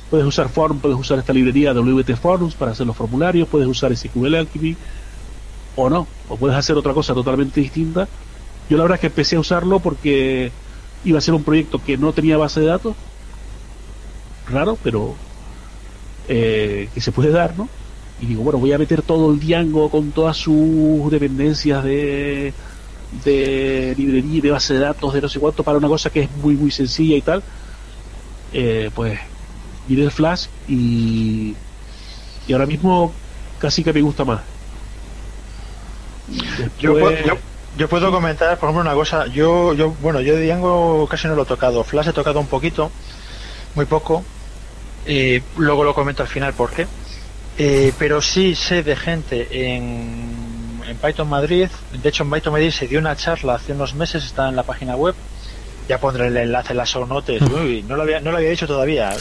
[0.09, 3.95] Puedes usar Form, puedes usar esta librería WT Forms para hacer los formularios, puedes usar
[3.95, 4.75] SQL Alchemy,
[5.75, 8.07] o no, o puedes hacer otra cosa totalmente distinta.
[8.69, 10.51] Yo la verdad es que empecé a usarlo porque
[11.05, 12.95] iba a ser un proyecto que no tenía base de datos
[14.49, 15.15] raro, pero
[16.27, 17.67] eh, que se puede dar, ¿no?
[18.21, 22.53] Y digo, bueno, voy a meter todo el Django con todas sus dependencias de,
[23.23, 26.31] de librería, de base de datos, de no sé cuánto, para una cosa que es
[26.31, 27.43] muy, muy sencilla y tal.
[28.51, 29.19] Eh, pues
[29.87, 31.55] miré el Flash y,
[32.47, 33.13] y ahora mismo
[33.59, 34.41] casi que me gusta más.
[36.79, 37.11] yo, puedo,
[37.77, 39.27] yo, puedo comentar, por ejemplo, una cosa.
[39.27, 41.83] Yo, yo, bueno, yo de Django casi no lo he tocado.
[41.83, 42.91] Flash he tocado un poquito,
[43.75, 44.23] muy poco.
[45.05, 46.87] Eh, luego lo comento al final por qué.
[47.57, 51.67] Eh, pero sí sé de gente en, en, Python Madrid.
[52.01, 54.63] De hecho, en Python Madrid se dio una charla hace unos meses, está en la
[54.63, 55.15] página web.
[55.89, 57.41] Ya pondré el enlace en las sonotes.
[57.41, 59.13] Uy, no lo había, no lo había dicho todavía.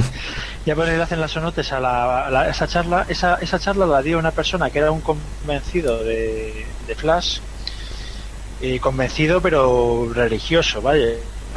[0.66, 3.06] ya pondré el enlace en las sonotes a, la, esa charla.
[3.08, 7.38] Esa, esa charla la dio una persona que era un convencido de, de Flash.
[8.62, 10.80] Eh, convencido pero religioso,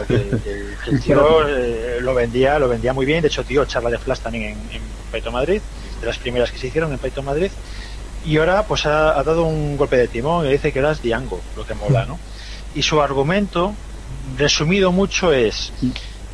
[0.07, 3.21] el, tío eh, lo vendía lo vendía muy bien.
[3.21, 5.61] De hecho tío charla de Flash también en, en, Python Madrid
[5.99, 7.51] de las primeras que se hicieron en Python Madrid.
[8.25, 11.65] Y ahora pues ha, dado un golpe de timón y dice que era Django lo
[11.65, 12.19] que mola no
[12.75, 13.73] y su argumento
[14.37, 15.71] resumido mucho es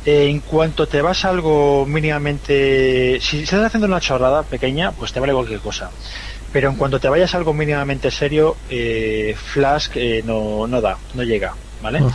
[0.04, 5.12] eh, en cuanto te vas a algo mínimamente si estás haciendo una chorrada pequeña pues
[5.12, 5.90] te vale cualquier cosa.
[6.52, 9.88] Pero en cuanto te vayas a algo mínimamente serio eh, Flash
[10.24, 12.14] no, no da no llega vale ah.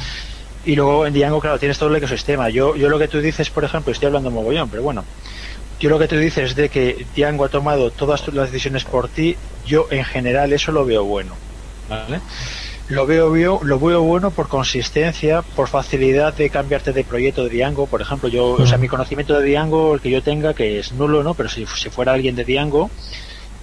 [0.65, 2.50] Y luego en Django, claro, tienes todo el ecosistema.
[2.50, 5.06] Yo, yo lo que tú dices, por ejemplo, estoy hablando mogollón, pero bueno,
[5.80, 9.36] yo lo que tú dices de que Django ha tomado todas las decisiones por ti,
[9.65, 11.36] yo en general eso lo veo bueno.
[11.89, 12.21] ¿vale?
[12.91, 17.88] lo veo, lo veo bueno por consistencia, por facilidad de cambiarte de proyecto de Django.
[17.88, 20.91] Por ejemplo, yo, o sea, mi conocimiento de Django, el que yo tenga, que es
[20.91, 21.34] nulo, ¿no?
[21.34, 22.91] Pero si, si fuera alguien de Django,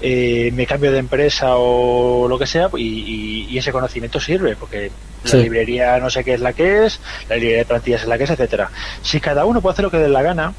[0.00, 4.92] eh, me cambio de empresa o lo que sea y, ese conocimiento sirve porque
[5.24, 8.16] la librería no sé qué es la que es, la librería de plantillas es la
[8.16, 8.70] que es, etcétera.
[9.02, 10.54] Si cada uno puede hacer lo que dé la gana,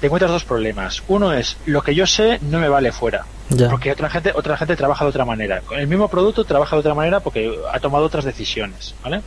[0.00, 1.04] te encuentras dos problemas.
[1.06, 3.24] Uno es lo que yo sé no me vale fuera,
[3.70, 5.60] porque otra gente otra gente trabaja de otra manera.
[5.60, 9.20] Con el mismo producto trabaja de otra manera porque ha tomado otras decisiones, ¿vale?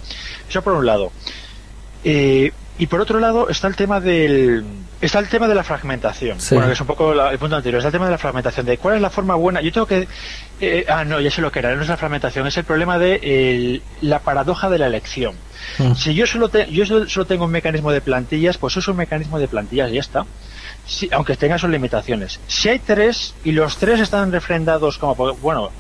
[0.50, 1.14] Eso por un lado.
[2.04, 4.66] Eh, y por otro lado está el tema del
[5.06, 6.38] está el tema de la fragmentación.
[6.52, 7.80] Bueno, que es un poco el punto anterior.
[7.80, 9.62] Está el tema de la fragmentación, de cuál es la forma buena.
[9.62, 10.08] Yo tengo que
[10.62, 11.76] eh, ah no, ya sé lo que era.
[11.76, 15.36] No es la fragmentación, es el problema de la paradoja de la elección.
[15.78, 15.94] Mm.
[15.96, 19.48] Si yo solo yo solo tengo un mecanismo de plantillas, pues uso un mecanismo de
[19.48, 20.26] plantillas y ya está.
[21.12, 22.40] aunque tenga sus limitaciones.
[22.48, 25.72] Si hay tres y los tres están refrendados como bueno,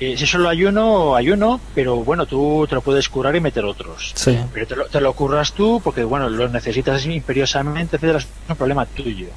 [0.00, 3.40] eh, si solo hay uno, hay uno, pero bueno, tú te lo puedes curar y
[3.40, 4.12] meter otros.
[4.14, 4.38] Sí.
[4.52, 8.56] Pero te lo, te lo curras tú porque, bueno, lo necesitas imperiosamente, etcétera, es un
[8.56, 9.28] problema tuyo.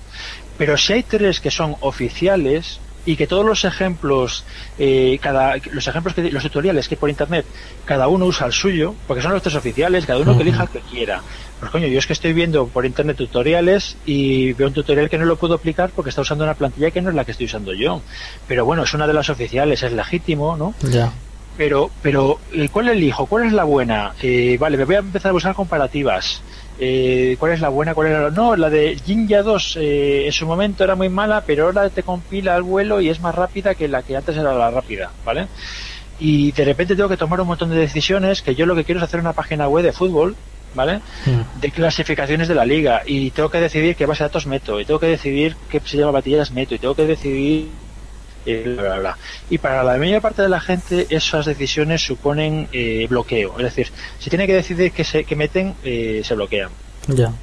[0.58, 4.46] Pero si hay tres que son oficiales, y que todos los ejemplos,
[4.78, 7.46] eh, cada, los ejemplos que, los tutoriales que por internet,
[7.86, 10.70] cada uno usa el suyo, porque son los tres oficiales, cada uno que elija el
[10.70, 11.22] que quiera.
[11.60, 15.18] Pues coño, yo es que estoy viendo por internet tutoriales y veo un tutorial que
[15.18, 17.46] no lo puedo aplicar porque está usando una plantilla que no es la que estoy
[17.46, 18.02] usando yo.
[18.48, 20.74] Pero bueno, es una de las oficiales, es legítimo, ¿no?
[20.90, 21.12] Ya.
[21.58, 23.26] Pero, pero, eh, ¿cuál elijo?
[23.26, 24.14] ¿Cuál es la buena?
[24.22, 26.42] Eh, vale, me voy a empezar a buscar comparativas.
[26.84, 27.94] Eh, ¿Cuál es la buena?
[27.94, 31.44] ¿Cuál es la No, la de Jinja 2 eh, en su momento era muy mala,
[31.46, 34.52] pero ahora te compila al vuelo y es más rápida que la que antes era
[34.56, 35.46] la rápida, ¿vale?
[36.20, 38.98] Y de repente tengo que tomar un montón de decisiones que yo lo que quiero
[38.98, 40.36] es hacer una página web de fútbol,
[40.74, 41.02] ¿vale?
[41.28, 41.62] Mm.
[41.62, 44.86] De clasificaciones de la liga y tengo que decidir qué base de datos meto y
[44.86, 47.70] tengo que decidir qué se llama baterías meto y tengo que decidir
[48.46, 53.58] y para la mayor parte de la gente esas decisiones suponen eh, bloqueo.
[53.58, 56.70] Es decir, si tiene que decidir que, se, que meten, eh, se bloquean.
[57.08, 57.34] Ya.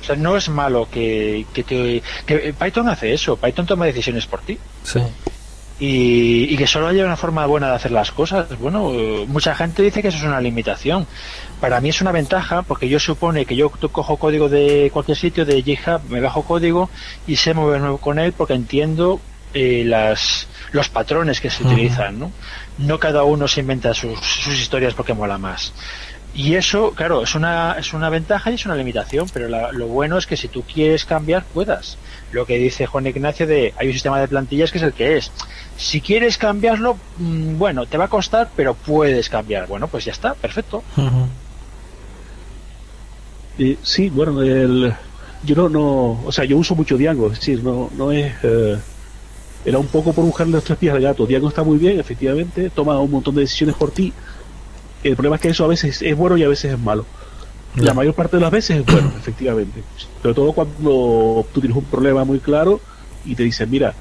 [0.00, 3.36] O sea, no es malo que, que, que, Python hace eso.
[3.36, 4.58] Python toma decisiones por ti.
[4.82, 5.00] Sí.
[5.78, 8.58] Y, y, que solo haya una forma buena de hacer las cosas.
[8.58, 8.90] Bueno,
[9.26, 11.06] mucha gente dice que eso es una limitación.
[11.60, 15.44] Para mí es una ventaja porque yo supone que yo cojo código de cualquier sitio,
[15.44, 16.88] de GitHub, me bajo código
[17.26, 19.20] y sé moverme con él porque entiendo
[19.58, 22.30] eh, las, los patrones que se utilizan, ¿no?
[22.76, 25.72] No cada uno se inventa sus, sus historias porque mola más.
[26.34, 30.18] Y eso, claro, es una, es una ventaja y es una limitación, pero lo bueno
[30.18, 31.96] es que si tú quieres cambiar, puedas.
[32.32, 35.16] Lo que dice Juan Ignacio de hay un sistema de plantillas que es el que
[35.16, 35.32] es.
[35.78, 39.66] Si quieres cambiarlo, mm, bueno, te va a costar, pero puedes cambiar.
[39.68, 40.84] Bueno, pues ya está, perfecto.
[43.82, 44.92] sí, bueno, el,
[45.44, 48.34] yo no, no, o sea, yo uso mucho Django, es decir, no, no es...
[48.42, 48.76] Eh,
[49.66, 51.26] era un poco por buscarle los tres pies al gato.
[51.26, 54.12] Diego está muy bien, efectivamente, toma un montón de decisiones por ti.
[55.02, 57.04] El problema es que eso a veces es bueno y a veces es malo.
[57.74, 59.82] La mayor parte de las veces es bueno, efectivamente.
[60.22, 62.80] Sobre todo cuando tú tienes un problema muy claro
[63.24, 63.92] y te dicen, mira,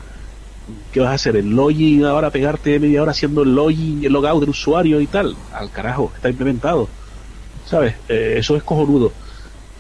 [0.94, 1.36] ¿qué vas a hacer?
[1.36, 5.36] ¿El login ahora pegarte media hora haciendo el login, el logout del usuario y tal?
[5.52, 6.88] Al carajo, está implementado.
[7.66, 7.96] ¿Sabes?
[8.08, 9.12] Eh, eso es cojonudo.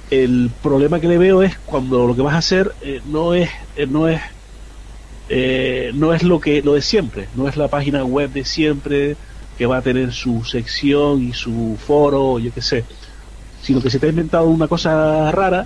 [0.10, 3.50] El problema que le veo es cuando lo que vas a hacer eh, no es
[3.76, 4.20] eh, no es
[5.30, 9.16] eh, no es lo que lo de siempre, no es la página web de siempre
[9.58, 12.84] que va a tener su sección y su foro, yo qué sé,
[13.62, 15.66] sino que se te ha inventado una cosa rara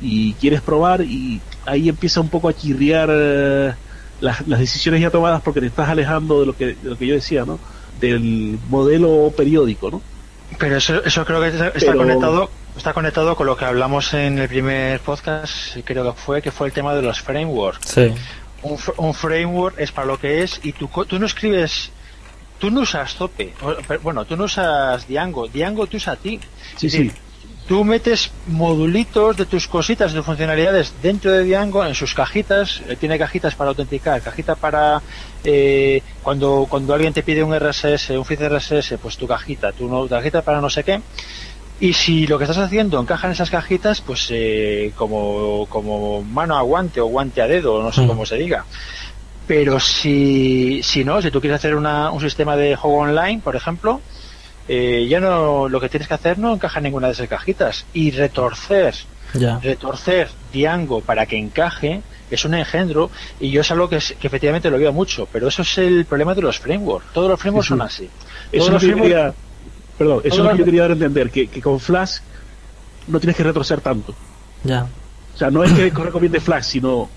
[0.00, 3.72] y quieres probar y ahí empieza un poco a chirriar eh,
[4.20, 7.14] las, decisiones ya tomadas porque te estás alejando de lo que, de lo que yo
[7.14, 7.58] decía, ¿no?
[8.00, 10.02] Del modelo periódico, ¿no?
[10.58, 14.48] Pero eso, eso creo que está, conectado está conectado con lo que hablamos en el
[14.48, 17.88] primer podcast, creo que fue, que fue el tema de los frameworks.
[17.88, 18.12] Sí
[18.62, 21.90] un, framework es para lo que es y tú, tú no escribes
[22.58, 23.54] tú no usas Zope
[24.02, 26.40] bueno tú no usas Django Django te usa a ti
[26.76, 27.12] sí, sí.
[27.68, 32.96] tú metes modulitos de tus cositas de funcionalidades dentro de Django en sus cajitas eh,
[32.96, 35.00] tiene cajitas para autenticar cajita para
[35.44, 40.08] eh, cuando cuando alguien te pide un RSS un feed RSS pues tu cajita tu
[40.08, 41.00] cajita para no sé qué
[41.80, 46.56] y si lo que estás haciendo encaja en esas cajitas, pues eh, como, como mano
[46.56, 48.06] a guante o guante a dedo, no sé mm.
[48.08, 48.64] cómo se diga.
[49.46, 53.54] Pero si, si no, si tú quieres hacer una, un sistema de juego online, por
[53.54, 54.00] ejemplo,
[54.68, 57.86] eh, ya no, lo que tienes que hacer no encaja en ninguna de esas cajitas.
[57.94, 58.94] Y retorcer,
[59.62, 63.10] retorcer Django para que encaje, es un engendro
[63.40, 66.34] y yo es algo que, que efectivamente lo veo mucho, pero eso es el problema
[66.34, 67.12] de los frameworks.
[67.14, 68.10] Todos los frameworks son así.
[68.52, 69.34] Todos los frameworks,
[69.98, 72.18] Perdón, eso es lo que yo quería dar a entender, que, con Flash
[73.08, 74.14] no tienes que retroceder tanto.
[74.64, 74.86] Ya.
[75.34, 77.08] O sea, no es que recomiende Flash, sino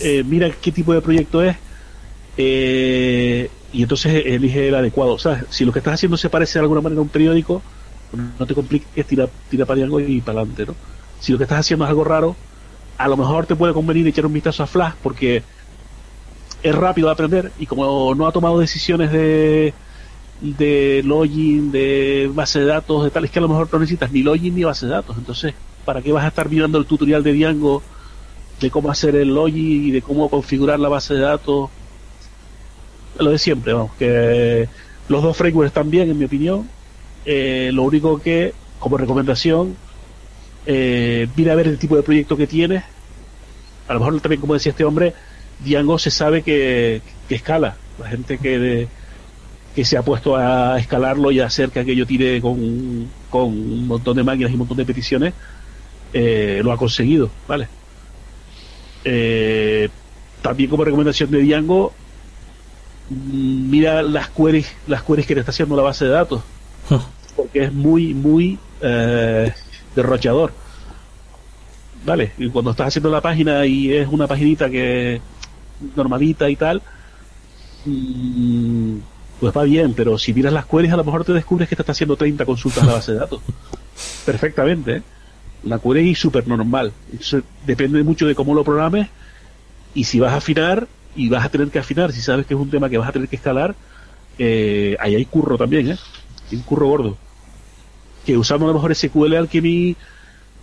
[0.00, 1.56] eh, mira qué tipo de proyecto es,
[2.36, 5.12] eh, y entonces elige el adecuado.
[5.12, 7.62] O sea, si lo que estás haciendo se parece de alguna manera a un periódico,
[8.38, 10.74] no te compliques, tira, tira para Django y para adelante, ¿no?
[11.20, 12.36] Si lo que estás haciendo es algo raro,
[12.96, 15.42] a lo mejor te puede convenir echar un vistazo a Flash porque
[16.62, 19.74] es rápido de aprender y como no ha tomado decisiones de
[20.40, 24.12] de login, de base de datos, de tal, es que a lo mejor no necesitas
[24.12, 25.16] ni login ni base de datos.
[25.16, 27.82] Entonces, ¿para qué vas a estar mirando el tutorial de Django
[28.60, 31.70] de cómo hacer el login y de cómo configurar la base de datos?
[33.18, 34.68] Lo de siempre, vamos, que
[35.08, 36.68] los dos frameworks están bien, en mi opinión.
[37.24, 39.76] Eh, lo único que, como recomendación,
[40.66, 42.84] eh, mira a ver el tipo de proyecto que tienes.
[43.88, 45.14] A lo mejor también, como decía este hombre,
[45.64, 47.76] Django se sabe que, que escala.
[47.98, 48.86] La gente que,
[49.78, 53.86] que se ha puesto a escalarlo y a hacer que aquello tire con, con un
[53.86, 55.34] montón de máquinas y un montón de peticiones,
[56.12, 57.68] eh, lo ha conseguido, ¿vale?
[59.04, 59.88] Eh,
[60.42, 61.92] también como recomendación de Django,
[63.08, 66.42] mira las queries, las queries que le está haciendo la base de datos,
[67.36, 69.52] porque es muy, muy eh,
[69.94, 70.52] derrochador.
[72.04, 72.32] ¿Vale?
[72.36, 75.20] Y cuando estás haciendo la página y es una paginita que
[75.94, 76.82] normalita y tal,
[77.84, 78.98] mm,
[79.40, 81.82] pues va bien, pero si miras las queries a lo mejor te descubres que te
[81.82, 83.40] está haciendo 30 consultas a la base de datos.
[84.26, 85.02] Perfectamente, ¿eh?
[85.64, 86.92] La query es súper normal.
[87.18, 89.08] Eso depende mucho de cómo lo programes
[89.94, 90.86] y si vas a afinar
[91.16, 93.12] y vas a tener que afinar, si sabes que es un tema que vas a
[93.12, 93.74] tener que escalar,
[94.38, 95.98] eh, ahí hay curro también, ¿eh?
[96.50, 97.16] Hay un curro gordo.
[98.24, 99.96] Que usando a lo mejor SQL Alchemy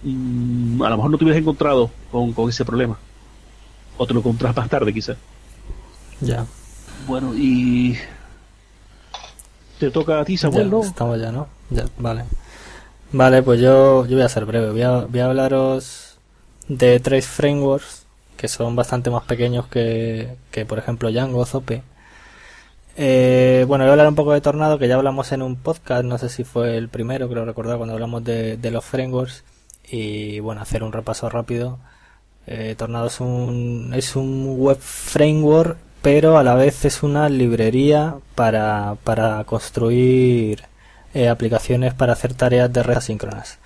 [0.04, 2.98] mmm, a lo mejor no te hubieras encontrado con, con ese problema.
[3.98, 5.18] O te lo encontrás más tarde quizás.
[6.22, 6.46] Ya.
[7.08, 7.98] Bueno, y
[9.80, 10.84] te toca a ti, Samuel, Ya, ¿no?
[10.84, 11.48] Estamos ya, ¿no?
[11.70, 12.26] Ya, vale.
[13.12, 14.72] Vale, pues yo, yo voy a ser breve.
[14.72, 16.18] Voy a, voy a hablaros
[16.68, 18.06] de tres frameworks
[18.38, 21.84] que son bastante más pequeños que, que por ejemplo, Django o Zope.
[22.98, 26.04] Eh, bueno, voy a hablar un poco de Tornado, que ya hablamos en un podcast,
[26.06, 29.44] no sé si fue el primero, creo recordar, cuando hablamos de, de los frameworks.
[29.90, 31.80] Y bueno, hacer un repaso rápido.
[32.48, 38.18] Eh, Tornado es un, es un web framework, pero a la vez es una librería
[38.36, 40.62] para, para construir
[41.16, 43.58] eh, aplicaciones para hacer tareas de red asíncronas.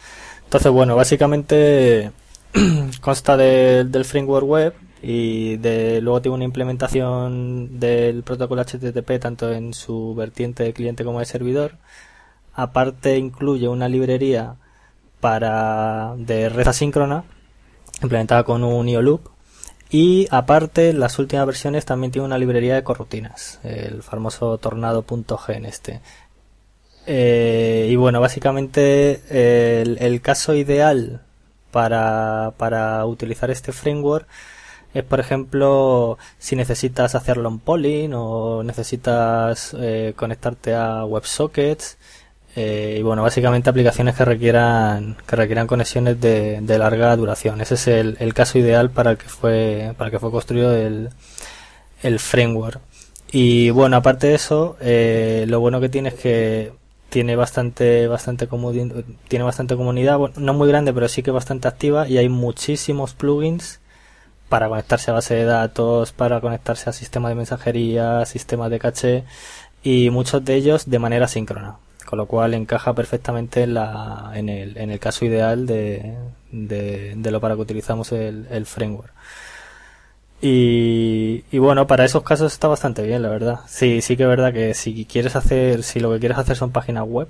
[0.45, 2.11] Entonces, bueno, básicamente
[3.01, 4.73] consta de- del framework web
[5.03, 11.03] y de, luego tiene una implementación del protocolo HTTP tanto en su vertiente de cliente
[11.03, 11.73] como de servidor.
[12.53, 14.55] Aparte incluye una librería
[15.19, 17.25] para de red asíncrona
[18.01, 19.29] implementada con un IO loop
[19.89, 25.65] y aparte las últimas versiones también tiene una librería de corrutinas, el famoso tornado.g en
[25.65, 26.01] este.
[27.05, 29.21] Eh, y bueno, básicamente
[29.81, 31.21] el, caso ideal
[31.71, 34.27] para, para utilizar este framework
[34.93, 41.97] es, por ejemplo, si necesitas hacer long polling o necesitas eh, conectarte a WebSockets.
[42.61, 47.61] Eh, y bueno, básicamente aplicaciones que requieran, que requieran conexiones de, de larga duración.
[47.61, 50.75] Ese es el, el caso ideal para el que fue, para el que fue construido
[50.75, 51.09] el,
[52.03, 52.81] el framework.
[53.31, 56.73] Y bueno, aparte de eso, eh, lo bueno que tiene es que
[57.09, 58.47] tiene bastante, bastante
[59.27, 63.13] tiene bastante comunidad, bueno, no muy grande, pero sí que bastante activa y hay muchísimos
[63.13, 63.79] plugins
[64.49, 69.23] para conectarse a base de datos, para conectarse a sistemas de mensajería, sistemas de caché
[69.81, 71.77] y muchos de ellos de manera síncrona,
[72.09, 76.15] con lo cual encaja perfectamente en, la, en, el, en el caso ideal de,
[76.51, 79.13] de, lo para que utilizamos el, el framework.
[80.41, 83.59] Y, y bueno, para esos casos está bastante bien, la verdad.
[83.67, 86.71] Sí, sí que es verdad que si quieres hacer, si lo que quieres hacer son
[86.71, 87.27] páginas web,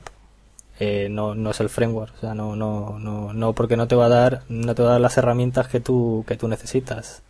[0.80, 3.96] eh, no, no es el framework, o sea, no, no, no, no, porque no te
[3.96, 7.22] va a dar, no te va a dar las herramientas que tú, que tú necesitas.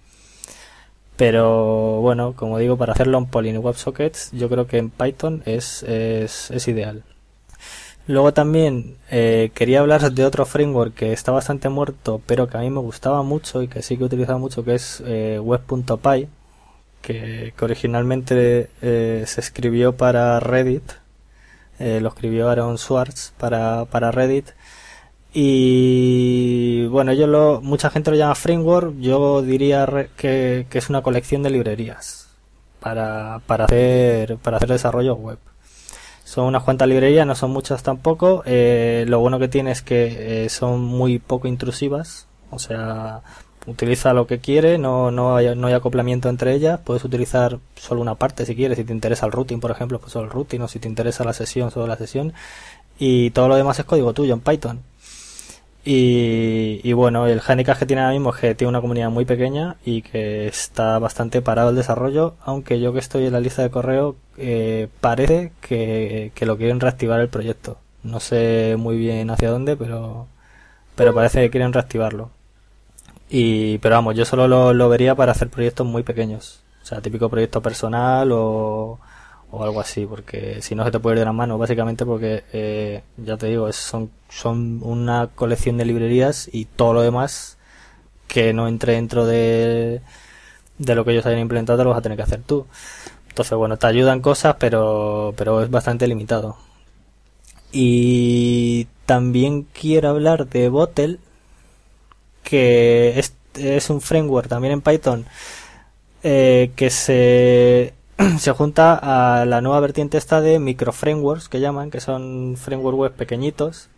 [1.15, 5.81] Pero bueno, como digo, para hacerlo en Polyn WebSockets, yo creo que en Python es,
[5.83, 7.03] es, es ideal.
[8.07, 12.61] Luego también eh, quería hablar de otro framework que está bastante muerto, pero que a
[12.61, 16.27] mí me gustaba mucho y que sí que he utilizado mucho, que es eh, web.py,
[17.01, 20.83] que, originalmente eh, se escribió para Reddit,
[21.79, 24.49] lo escribió Aaron Swartz para, para Reddit.
[25.33, 29.87] Y bueno, yo lo, mucha gente lo llama framework, yo diría
[30.17, 32.29] que, que es una colección de librerías
[32.79, 35.37] para, para hacer, para hacer desarrollo web.
[36.29, 38.43] Son unas cuantas librerías, no son muchas tampoco.
[38.45, 42.27] Eh, lo bueno que tiene es que eh, son muy poco intrusivas.
[42.51, 43.21] O sea,
[43.65, 46.81] utiliza lo que quiere, no, no, hay, no hay acoplamiento entre ellas.
[46.83, 48.77] Puedes utilizar solo una parte si quieres.
[48.77, 50.61] Si te interesa el routing, por ejemplo, pues solo el routing.
[50.61, 52.31] O si te interesa la sesión, solo la sesión.
[52.99, 54.83] Y todo lo demás es código tuyo en Python.
[55.91, 59.25] Y, y, bueno, el handicap que tiene ahora mismo es que tiene una comunidad muy
[59.25, 63.63] pequeña y que está bastante parado el desarrollo, aunque yo que estoy en la lista
[63.63, 67.79] de correo eh, parece que, que, lo quieren reactivar el proyecto.
[68.03, 70.27] No sé muy bien hacia dónde, pero,
[70.95, 72.29] pero parece que quieren reactivarlo.
[73.27, 76.61] Y, pero vamos, yo solo lo, lo vería para hacer proyectos muy pequeños.
[76.83, 78.99] O sea, típico proyecto personal o,
[79.51, 82.43] o algo así, porque si no se te puede ir de las manos, básicamente porque,
[82.53, 87.57] eh, ya te digo, son, son una colección de librerías y todo lo demás
[88.27, 90.01] que no entre dentro de,
[90.77, 92.67] de lo que ellos hayan implementado lo vas a tener que hacer tú.
[93.29, 96.57] Entonces, bueno, te ayudan cosas, pero, pero es bastante limitado.
[97.71, 101.19] Y también quiero hablar de Bottle,
[102.43, 105.25] que es, es un framework también en Python,
[106.23, 107.93] eh, que se
[108.39, 112.99] se junta a la nueva vertiente esta de micro frameworks que llaman, que son frameworks
[112.99, 113.89] web pequeñitos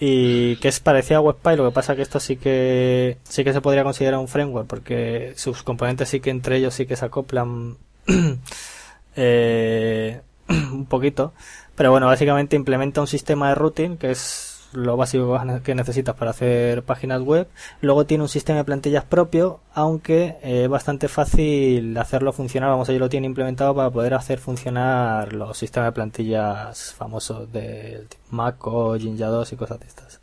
[0.00, 3.52] y que es parecida a WebPy, lo que pasa que esto sí que sí que
[3.52, 7.04] se podría considerar un framework porque sus componentes sí que entre ellos sí que se
[7.04, 7.76] acoplan
[9.16, 11.32] eh, un poquito,
[11.76, 16.32] pero bueno, básicamente implementa un sistema de routing que es lo básico que necesitas para
[16.32, 17.48] hacer páginas web.
[17.80, 22.70] Luego tiene un sistema de plantillas propio, aunque es bastante fácil hacerlo funcionar.
[22.70, 28.06] Vamos, ellos lo tiene implementado para poder hacer funcionar los sistemas de plantillas famosos de
[28.30, 30.20] Mac o Jinja 2 y cosas de estas.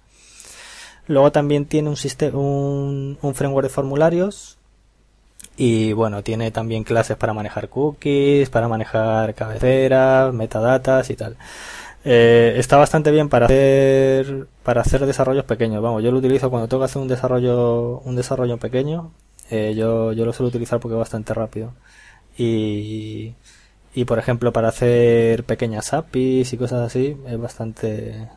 [1.08, 4.58] Luego también tiene un, sistema, un, un framework de formularios
[5.58, 11.38] y bueno, tiene también clases para manejar cookies, para manejar cabeceras, metadatas y tal.
[12.04, 15.82] Eh, está bastante bien para hacer para hacer desarrollos pequeños.
[15.84, 19.12] Vamos, yo lo utilizo cuando tengo que hacer un desarrollo un desarrollo pequeño.
[19.52, 21.74] Eh, yo, yo lo suelo utilizar porque es bastante rápido.
[22.38, 23.34] Y,
[23.94, 28.30] y por ejemplo para hacer pequeñas APIs y cosas así es bastante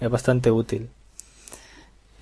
[0.00, 0.88] es bastante útil.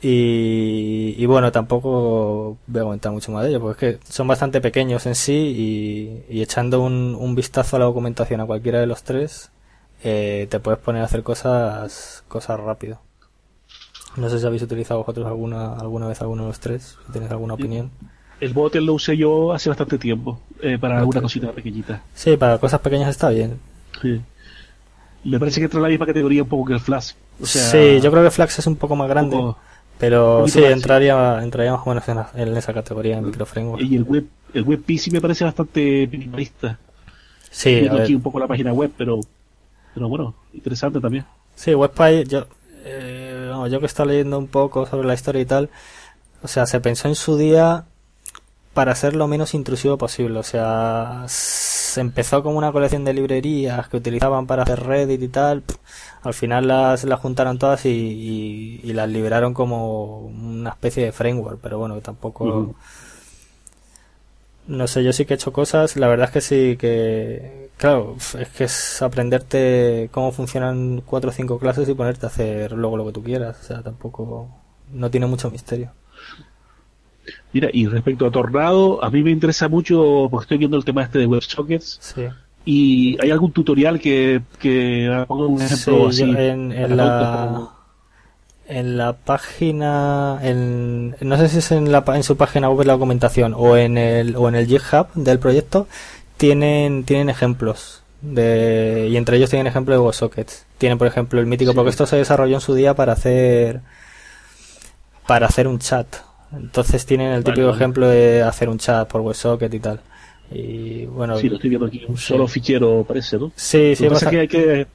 [0.02, 4.28] Y, y bueno, tampoco voy a comentar mucho más de ello, porque es que son
[4.28, 8.78] bastante pequeños en sí y, y echando un, un vistazo a la documentación a cualquiera
[8.78, 9.50] de los tres,
[10.02, 13.00] eh, te puedes poner a hacer cosas cosas rápido.
[14.16, 17.30] No sé si habéis utilizado vosotros alguna alguna vez alguno de los tres, si tenéis
[17.30, 17.90] alguna opinión.
[18.40, 22.02] El Bottle lo usé yo hace bastante tiempo, eh, para alguna cosita pequeñita.
[22.14, 23.58] Sí, para cosas pequeñas está bien.
[24.02, 24.20] Sí.
[25.24, 27.12] Me parece que entra en la misma categoría un poco que el Flash.
[27.40, 29.36] O sea, sí, yo creo que Flash es un poco más grande.
[29.36, 29.58] poco-
[29.98, 33.82] pero sí, entraría, entraría más o menos en, la- en esa categoría, en microframework.
[33.82, 36.78] y el web, el WebP sí me parece bastante minimalista.
[37.50, 38.02] Sí, a Viendo ver.
[38.04, 39.20] aquí un poco la página web, pero,
[39.96, 41.24] pero bueno, interesante también.
[41.54, 42.44] Sí, WebPy, yo,
[42.84, 45.70] eh, vamos, yo que estado leyendo un poco sobre la historia y tal,
[46.42, 47.86] o sea, se pensó en su día
[48.74, 50.38] para ser lo menos intrusivo posible.
[50.38, 55.28] O sea, se empezó como una colección de librerías que utilizaban para hacer Reddit y
[55.28, 55.62] tal.
[56.22, 61.12] Al final las, las juntaron todas y, y- y las liberaron como una especie de
[61.12, 62.74] framework, pero bueno, tampoco...
[64.68, 68.16] No sé, yo sí que he hecho cosas, la verdad es que sí que, claro,
[68.38, 72.96] es que es aprenderte cómo funcionan cuatro o cinco clases y ponerte a hacer luego
[72.96, 74.48] lo que tú quieras, o sea, tampoco,
[74.92, 75.92] no tiene mucho misterio.
[77.52, 81.02] Mira, y respecto a Tornado, a mí me interesa mucho, porque estoy viendo el tema
[81.04, 82.22] este de WebSockets, Sí,
[82.64, 86.22] y hay algún tutorial que, que ponga un sí, ejemplo así.
[86.24, 87.70] en, la,
[88.68, 92.94] en la página, en, no sé si es en la, en su página web la
[92.94, 95.86] documentación o en el, o en el GitHub del proyecto,
[96.36, 100.66] tienen, tienen ejemplos de, y entre ellos tienen ejemplo de WebSockets.
[100.78, 101.76] Tienen, por ejemplo, el mítico, Sí.
[101.76, 103.80] porque esto se desarrolló en su día para hacer,
[105.26, 106.06] para hacer un chat.
[106.52, 107.76] Entonces tienen el Vale, típico vale.
[107.76, 110.00] ejemplo de hacer un chat por WebSocket y tal.
[110.50, 113.50] Y bueno, Sí, lo estoy viendo aquí, un solo fichero parece, ¿no?
[113.56, 114.86] sí, sí, lo que pasa pasa- es que hay que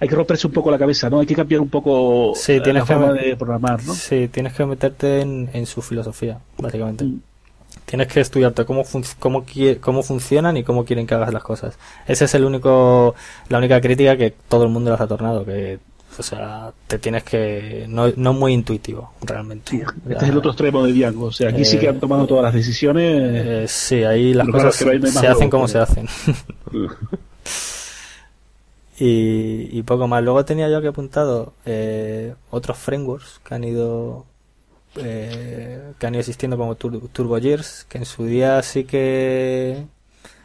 [0.00, 1.20] hay que romperse un poco la cabeza, ¿no?
[1.20, 3.94] Hay que cambiar un poco Sí, eh, tienes la que forma ver- de programar, ¿no?
[3.94, 7.04] Sí, tienes que meterte en, en su filosofía, básicamente.
[7.04, 7.20] Mm.
[7.84, 9.44] Tienes que estudiarte cómo, fun- cómo,
[9.80, 11.78] cómo funcionan y cómo quieren que hagas las cosas.
[12.06, 13.14] Esa es el único,
[13.48, 15.78] la única crítica que todo el mundo les ha tornado, que,
[16.18, 19.70] o sea, te tienes que, no, no muy intuitivo, realmente.
[19.70, 21.26] Sí, Ya, este es el otro extremo de Diango.
[21.26, 23.20] O sea, aquí sí Eh, que han tomado todas las decisiones.
[23.22, 26.06] eh, sí, ahí las cosas se hacen como se hacen.
[28.98, 30.22] Y, y poco más.
[30.22, 34.26] Luego tenía yo que apuntado eh, otros frameworks que han ido
[34.96, 39.86] eh, que han ido existiendo como Tur- TurboGears, que en su día sí que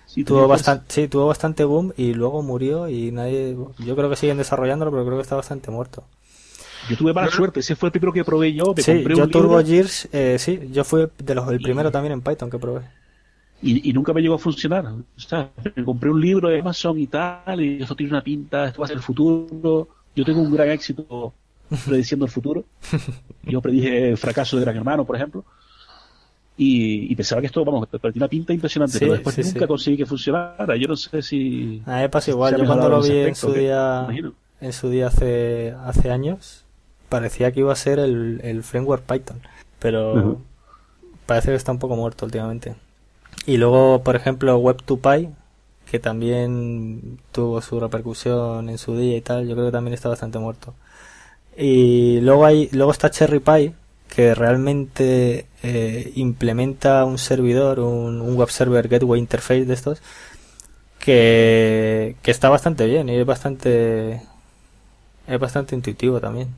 [0.05, 4.15] Sí, tuvo bastante, sí, tuvo bastante boom y luego murió y nadie, yo creo que
[4.17, 6.05] siguen desarrollándolo, pero creo que está bastante muerto.
[6.81, 7.59] Yo tuve mala suerte.
[7.61, 8.73] Ese fue el primero que probé yo.
[8.75, 11.61] Me Sí, compré yo un libro TurboGears, eh, sí, yo fui de los, el Y-
[11.61, 12.81] primero también en Python que probé.
[13.64, 14.86] Y, y nunca me llegó a funcionar.
[14.86, 17.61] O sea, me compré un libro de Amazon y tal.
[17.61, 18.68] Y eso tiene una pinta.
[18.68, 19.88] Esto va a ser el futuro.
[20.16, 21.34] Yo tengo un gran éxito
[21.86, 22.66] prediciendo el futuro.
[23.43, 25.45] Yo predije el fracaso de Gran Hermano, por ejemplo.
[26.55, 30.76] Y, pensaba que esto, vamos, tiene una pinta impresionante, pero después nunca conseguí que funcionara.
[30.76, 31.82] Yo no sé si.
[31.86, 32.57] A mí pasa igual.
[32.57, 34.07] Yo cuando lo vi en su día,
[34.61, 36.66] en su día hace, hace años,
[37.09, 39.41] parecía que iba a ser el, el framework Python.
[39.80, 40.39] Pero
[41.26, 42.76] parece que está un poco muerto últimamente.
[43.45, 45.33] Y luego, por ejemplo, Web2Py,
[45.89, 50.09] que también tuvo su repercusión en su día y tal, yo creo que también está
[50.09, 50.73] bastante muerto.
[51.57, 53.73] Y luego hay, luego está CherryPy,
[54.09, 60.01] que realmente eh, implementa un servidor, un, web server gateway interface de estos,
[60.99, 64.21] que, que está bastante bien y es bastante,
[65.27, 66.49] es bastante intuitivo también.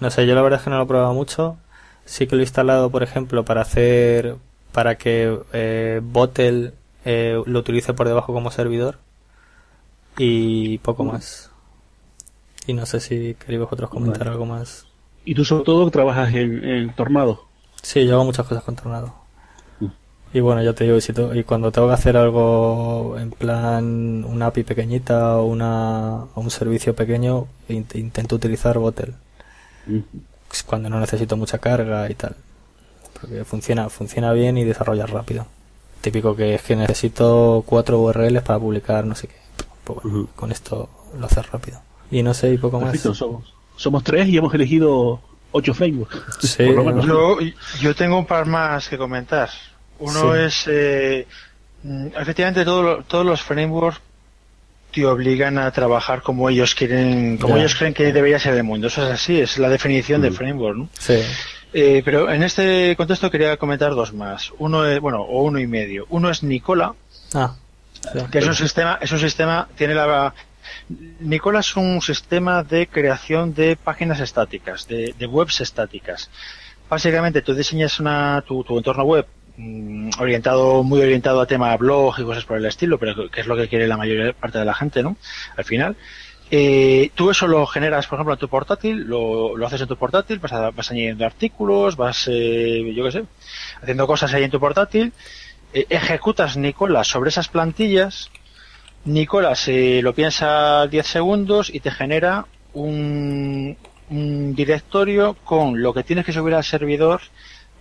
[0.00, 1.58] No sé, yo la verdad es que no lo he probado mucho.
[2.06, 4.36] Sí que lo he instalado, por ejemplo, para hacer,
[4.72, 8.98] para que eh, Botel eh, lo utilice por debajo como servidor
[10.18, 11.50] y poco más.
[12.66, 14.86] Y no sé si queréis vosotros comentar algo más.
[15.24, 17.46] ¿Y tú sobre todo trabajas en, Tornado?
[17.82, 19.14] Sí, yo hago muchas cosas con Tornado.
[19.80, 19.86] Mm.
[20.34, 20.98] Y bueno, ya te digo,
[21.34, 26.94] y, cuando tengo que hacer algo en plan una API pequeñita o, una, un servicio
[26.94, 29.14] pequeño, intento utilizar Botel.
[29.86, 30.00] Mm.
[30.66, 32.36] Cuando no necesito mucha carga y tal.
[33.20, 35.46] Porque funciona, funciona bien y desarrolla rápido
[36.00, 39.36] típico que es que necesito cuatro URLs para publicar no sé qué.
[39.84, 39.98] Pues
[40.36, 41.80] con esto lo haces rápido.
[42.10, 42.98] Y no sé, y poco más.
[42.98, 45.20] Somos, somos tres y hemos elegido
[45.52, 46.58] ocho frameworks.
[46.58, 49.48] yo, tengo un par más que comentar.
[49.98, 51.26] Uno es, eh,
[52.18, 54.00] efectivamente, todos los frameworks
[54.92, 58.88] te obligan a trabajar como ellos quieren, como ellos creen que debería ser el mundo.
[58.88, 60.88] Eso es así, es la definición de framework, ¿no?
[60.98, 61.20] Sí.
[61.72, 64.52] Eh, pero en este contexto quería comentar dos más.
[64.58, 66.06] Uno es, bueno, o uno y medio.
[66.10, 66.94] Uno es Nicola,
[67.34, 67.54] ah,
[68.30, 70.34] que es un sistema, es un sistema, tiene la,
[71.20, 76.30] Nicola es un sistema de creación de páginas estáticas, de, webs estáticas.
[76.88, 82.18] Básicamente tú diseñas una, tu, tu entorno web mm, orientado, muy orientado a tema blog
[82.18, 84.64] y cosas por el estilo, pero que es lo que quiere la mayoría parte de
[84.64, 85.16] la gente, ¿no?
[85.56, 85.96] Al final.
[86.52, 89.96] Eh, tú eso lo generas, por ejemplo, en tu portátil, lo, lo haces en tu
[89.96, 93.24] portátil, vas, vas añadiendo artículos, vas, eh, yo qué sé,
[93.80, 95.12] haciendo cosas ahí en tu portátil,
[95.72, 98.30] eh, ejecutas Nicolas sobre esas plantillas,
[99.04, 103.76] Nicolas eh, lo piensa 10 segundos y te genera un,
[104.10, 107.20] un directorio con lo que tienes que subir al servidor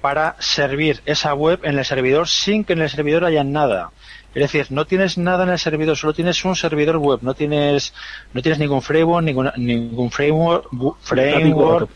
[0.02, 3.92] para servir esa web en el servidor sin que en el servidor haya nada.
[4.34, 7.94] Es decir, no tienes nada en el servidor, solo tienes un servidor web, no tienes,
[8.32, 10.68] no tienes ningún framework, ningún, ningún framework,
[11.02, 11.90] framework,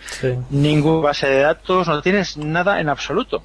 [0.49, 3.43] ninguna base de datos, no tienes nada en absoluto.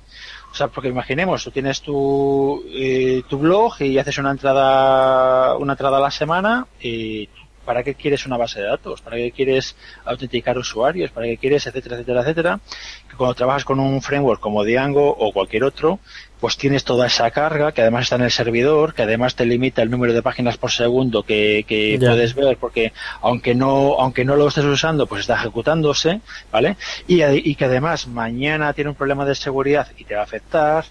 [0.51, 5.75] O sea, porque imaginemos, tú tienes tu, eh, tu blog y haces una entrada, una
[5.75, 7.29] entrada a la semana y
[7.69, 9.03] ¿para qué quieres una base de datos?
[9.03, 9.77] ¿Para qué quieres
[10.07, 11.11] autenticar usuarios?
[11.11, 12.61] ¿Para qué quieres, etcétera, etcétera, etcétera?
[13.11, 16.01] Que cuando trabajas con un framework como Django o cualquier otro,
[16.41, 19.83] pues tienes toda esa carga que además está en el servidor, que además te limita
[19.83, 21.65] el número de páginas por segundo que,
[21.99, 26.21] puedes ver, porque aunque no, aunque no lo estés usando, pues está ejecutándose,
[26.53, 26.77] ¿vale?
[27.07, 30.85] Y, y que además mañana tiene un problema de seguridad y te va a afectar,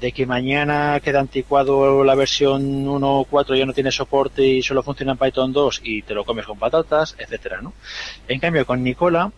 [0.00, 5.12] de que mañana queda anticuado la versión 1.4 ya no tiene soporte y solo funciona
[5.12, 7.72] en Python 2 y te lo comes con patatas, etcétera, ¿no?
[8.26, 9.30] En cambio, con Nicola,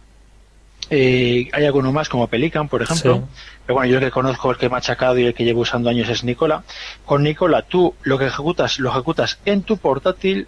[0.91, 3.29] eh, hay alguno más como Pelican, por ejemplo.
[3.67, 5.91] Pero bueno, yo el que conozco, el que he machacado y el que llevo usando
[5.91, 6.63] años es Nicola.
[7.05, 10.47] Con Nicola, tú lo que ejecutas, lo ejecutas en tu portátil,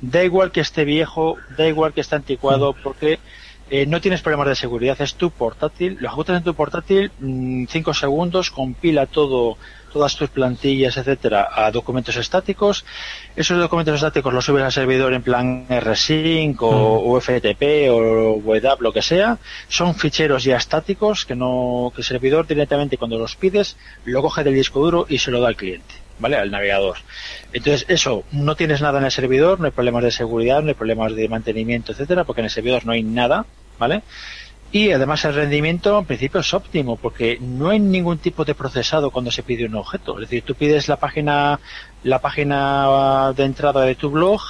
[0.00, 3.18] da igual que esté viejo, da igual que esté anticuado, porque
[3.70, 7.90] eh, no tienes problemas de seguridad, es tu portátil, lo ejecutas en tu portátil, 5
[7.90, 9.56] mm, segundos, compila todo
[9.92, 12.84] todas tus plantillas, etcétera, a documentos estáticos.
[13.36, 17.20] Esos documentos estáticos los subes al servidor en plan rsync o, mm.
[17.20, 19.38] FTP o WebApp, lo que sea.
[19.68, 24.44] Son ficheros ya estáticos que no, que el servidor directamente cuando los pides lo coge
[24.44, 25.94] del disco duro y se lo da al cliente.
[26.20, 26.36] ¿Vale?
[26.36, 26.96] Al navegador.
[27.52, 30.74] Entonces, eso, no tienes nada en el servidor, no hay problemas de seguridad, no hay
[30.74, 33.46] problemas de mantenimiento, etcétera, porque en el servidor no hay nada,
[33.78, 34.02] ¿vale?
[34.70, 39.10] Y además el rendimiento en principio es óptimo porque no hay ningún tipo de procesado
[39.10, 40.14] cuando se pide un objeto.
[40.14, 41.58] Es decir, tú pides la página,
[42.04, 44.40] la página de entrada de tu blog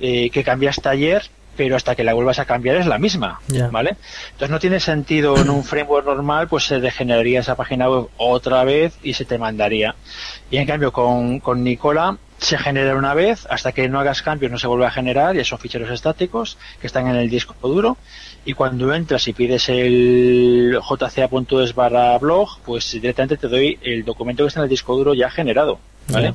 [0.00, 1.22] eh, que cambiaste ayer,
[1.56, 3.40] pero hasta que la vuelvas a cambiar es la misma,
[3.70, 3.96] ¿vale?
[4.32, 8.64] Entonces no tiene sentido en un framework normal, pues se degeneraría esa página web otra
[8.64, 9.94] vez y se te mandaría.
[10.50, 14.50] Y en cambio con, con Nicola se genera una vez, hasta que no hagas cambios
[14.50, 17.96] no se vuelve a generar, y son ficheros estáticos que están en el disco duro
[18.44, 24.44] y cuando entras y pides el jca.es barra blog, pues directamente te doy el documento
[24.44, 25.78] que está en el disco duro ya generado.
[26.08, 26.34] ¿vale?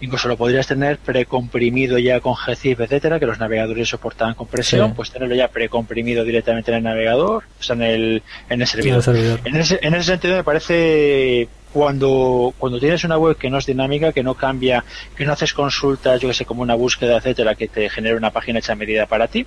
[0.00, 5.10] Incluso lo podrías tener precomprimido ya con GZIP, etcétera, que los navegadores soportaban compresión, pues
[5.10, 9.40] tenerlo ya precomprimido directamente en el navegador, o sea, en el, en el servidor.
[9.44, 13.66] En, ese, en ese sentido me parece cuando, cuando tienes una web que no es
[13.66, 14.84] dinámica, que no cambia,
[15.16, 18.30] que no haces consultas, yo que sé, como una búsqueda, etcétera, que te genere una
[18.30, 19.46] página hecha a medida para ti,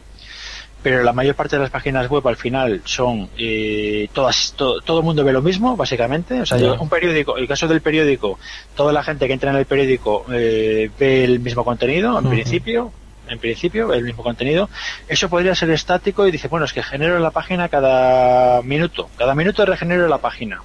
[0.83, 5.03] pero la mayor parte de las páginas web al final son eh, todas todo el
[5.03, 6.41] mundo ve lo mismo básicamente.
[6.41, 8.39] O sea un periódico el caso del periódico
[8.75, 12.91] toda la gente que entra en el periódico eh, ve el mismo contenido en principio
[13.27, 14.69] en principio el mismo contenido.
[15.07, 19.35] Eso podría ser estático y dice bueno es que genero la página cada minuto cada
[19.35, 20.61] minuto regenero la página.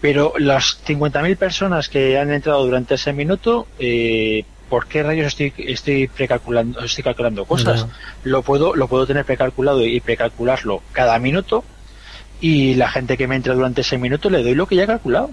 [0.00, 5.52] Pero las 50.000 personas que han entrado durante ese minuto eh, ¿por qué rayos estoy,
[5.58, 7.86] estoy precalculando, estoy calculando cosas?
[8.24, 11.64] Lo puedo, lo puedo tener precalculado y precalcularlo cada minuto
[12.40, 14.86] y la gente que me entra durante ese minuto le doy lo que ya he
[14.86, 15.30] calculado.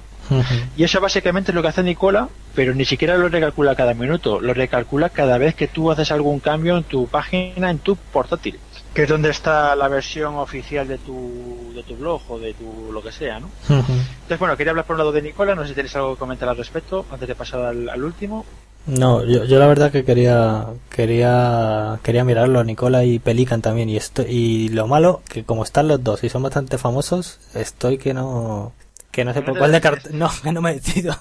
[0.75, 4.41] Y eso básicamente es lo que hace Nicola, pero ni siquiera lo recalcula cada minuto,
[4.41, 8.59] lo recalcula cada vez que tú haces algún cambio en tu página, en tu portátil,
[8.93, 12.91] que es donde está la versión oficial de tu, de tu blog o de tu
[12.91, 13.49] lo que sea, ¿no?
[13.69, 16.19] Entonces, bueno, quería hablar por un lado de Nicola, no sé si tenéis algo que
[16.19, 18.45] comentar al respecto, antes de pasar al último.
[18.87, 23.97] No, yo, yo la verdad que quería quería quería mirarlo, Nicola y Pelican también y
[23.97, 28.13] esto y lo malo que como están los dos y son bastante famosos, estoy que
[28.13, 28.71] no
[29.11, 29.81] que no sé por cuál de
[30.11, 31.17] no, que no me decido.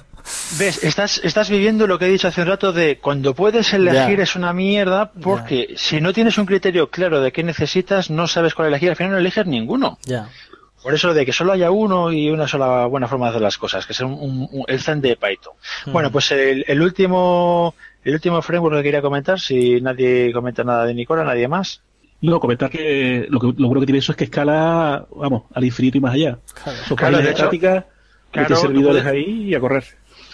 [0.58, 0.82] ¿Ves?
[0.82, 4.36] Estás, estás viviendo lo que he dicho hace un rato de cuando puedes elegir es
[4.36, 8.68] una mierda porque si no tienes un criterio claro de qué necesitas, no sabes cuál
[8.68, 9.98] elegir, al final no eliges ninguno.
[10.04, 10.28] Ya.
[10.86, 13.58] Por eso de que solo haya uno y una sola buena forma de hacer las
[13.58, 15.54] cosas, que es el Zen de Python.
[15.86, 17.74] Bueno, pues el, último
[18.04, 21.82] el último framework que quería comentar, si nadie comenta nada de Nicola, nadie más.
[22.20, 25.64] No, comentar que lo, que lo bueno que tiene eso es que escala, vamos, al
[25.64, 26.38] infinito y más allá.
[26.94, 27.50] Claro, de hecho,
[28.30, 29.82] claro, servidores ahí y a correr.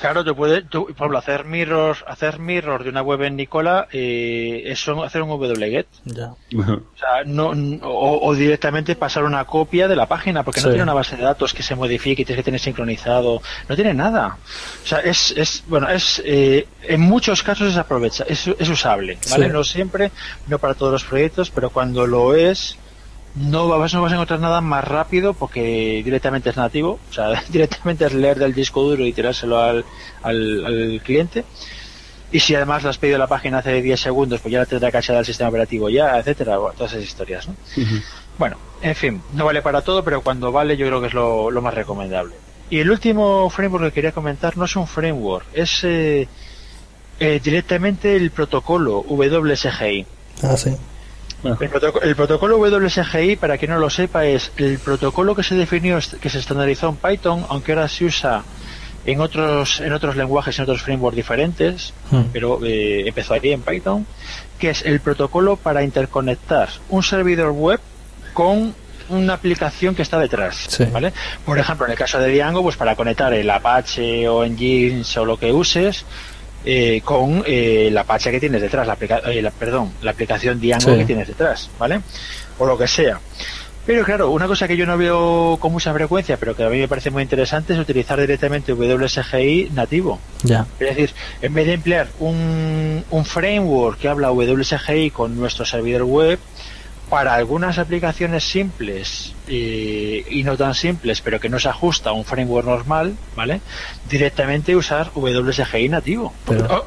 [0.02, 3.86] Claro, tú puedes, tú, por ejemplo, hacer mirrors, hacer mirrors de una web en Nicola,
[3.92, 5.86] eh, es hacer un wget.
[6.04, 6.34] Ya.
[6.92, 10.94] O sea, no, o, directamente pasar una copia de la página, porque no tiene una
[10.94, 13.42] base de datos que se modifique y tienes que tener sincronizado.
[13.68, 14.38] No tiene nada.
[14.82, 19.18] O sea, es, es bueno, es, eh, en muchos casos es aprovecha, es, es usable,
[19.30, 19.48] ¿vale?
[19.50, 20.10] No siempre,
[20.48, 22.76] no para todos los proyectos, pero cuando lo es,
[23.34, 27.42] no vas, no vas a encontrar nada más rápido porque directamente es nativo, o sea,
[27.48, 29.84] directamente es leer del disco duro y tirárselo al,
[30.22, 31.44] al, cliente.
[32.30, 34.90] Y si además le has pedido la página hace 10 segundos, pues ya la tendrá
[34.90, 37.54] cachada el sistema operativo ya, etcétera, todas esas historias, ¿no?
[38.38, 41.50] Bueno, en fin, no vale para todo, pero cuando vale yo creo que es lo,
[41.60, 42.34] más recomendable.
[42.70, 46.26] Y el último framework que quería comentar no es un framework, es eh,
[47.20, 50.06] eh, directamente el protocolo WSGI.
[50.42, 50.74] Ah, sí.
[51.44, 56.28] El, protocolo, WSGI, para quien no lo sepa, es el protocolo que se definió, que
[56.28, 58.42] se estandarizó en Python, aunque ahora se usa
[59.04, 62.22] en otros en otros lenguajes, en otros frameworks diferentes, hmm.
[62.32, 64.06] pero eh, empezó ahí en Python,
[64.58, 67.80] que es el protocolo para interconectar un servidor web
[68.32, 68.74] con
[69.08, 71.12] una aplicación que está detrás, ¿vale?
[71.44, 75.24] Por ejemplo, en el caso de Django, pues para conectar el Apache o Nginx o
[75.24, 76.04] lo que uses,
[76.64, 81.04] eh, con eh, la pacha que tienes detrás, la, eh, perdón, la aplicación Django que
[81.04, 82.00] tienes detrás, ¿vale?
[82.58, 83.20] O lo que sea.
[83.84, 86.78] Pero claro, una cosa que yo no veo con mucha frecuencia, pero que a mí
[86.78, 90.20] me parece muy interesante, es utilizar directamente WSGI nativo.
[90.44, 90.66] Ya.
[90.78, 91.10] Es decir,
[91.40, 96.38] en vez de emplear un, un framework que habla WSGI con nuestro servidor web,
[97.12, 102.24] para algunas aplicaciones simples y no tan simples, pero que no se ajusta a un
[102.24, 103.60] framework normal, ¿vale?
[104.08, 106.32] Directamente usar WSGI nativo.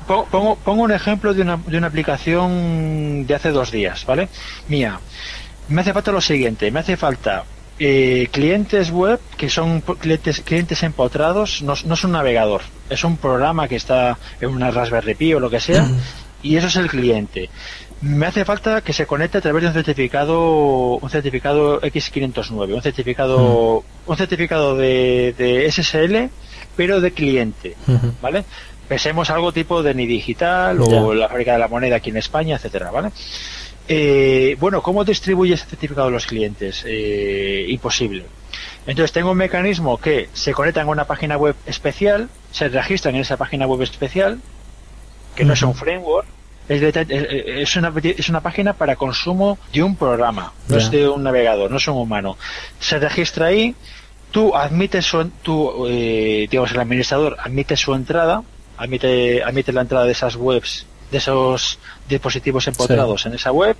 [0.07, 4.27] Pongo, pongo, un ejemplo de una, de una aplicación de hace dos días, ¿vale?
[4.67, 4.99] Mía.
[5.67, 7.43] Me hace falta lo siguiente, me hace falta
[7.77, 13.17] eh, clientes web que son clientes, clientes empotrados, no, no, es un navegador, es un
[13.17, 15.87] programa que está en una Raspberry Pi o lo que sea,
[16.41, 17.49] y eso es el cliente.
[18.01, 22.81] Me hace falta que se conecte a través de un certificado un certificado X509 un
[22.81, 24.11] certificado mm.
[24.11, 26.29] un certificado de, SSL
[26.75, 27.75] pero de cliente
[28.21, 28.43] vale
[28.87, 32.57] pensemos algo tipo de ni digital o la fábrica de la moneda aquí en España
[32.57, 33.11] etcétera vale
[33.87, 38.25] eh, bueno cómo distribuye ese certificado a los clientes eh, imposible.
[38.87, 43.21] Entonces tengo un mecanismo que se conecta a una página web especial se registran en
[43.21, 44.39] esa página web especial
[45.35, 46.27] que no es un framework
[46.67, 51.69] es, una, es una página para consumo de un programa, no es de un navegador,
[51.69, 52.37] no es un humano.
[52.79, 53.75] Se registra ahí,
[54.31, 58.43] tú admites su, tú, eh, digamos, el administrador admite su entrada,
[58.77, 61.77] admite, admite la entrada de esas webs, de esos
[62.09, 63.77] dispositivos empotrados en esa web,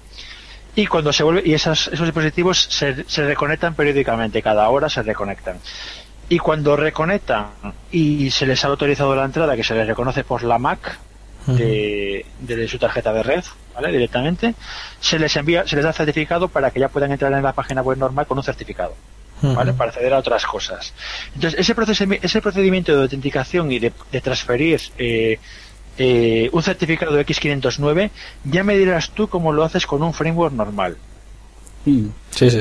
[0.76, 5.02] y cuando se vuelve, y esos, esos dispositivos se, se reconectan periódicamente, cada hora se
[5.02, 5.58] reconectan.
[6.30, 7.48] y cuando reconectan
[7.92, 11.00] y se les ha autorizado la entrada, que se les reconoce por la MAC
[11.48, 13.44] de, de su tarjeta de red,
[13.74, 13.92] ¿vale?
[13.92, 14.56] Directamente,
[15.00, 17.82] se les envía, se les da certificado para que ya puedan entrar en la página
[17.82, 18.96] web normal con un certificado.
[19.42, 19.74] ¿vale?
[19.74, 20.94] Para acceder a otras cosas.
[21.36, 23.92] Entonces, ese, ese procedimiento de autenticación y de,
[24.22, 25.40] transferir eh,
[25.98, 28.10] eh, un certificado X509,
[28.46, 30.98] ya me dirás tú cómo lo haces con un framework normal.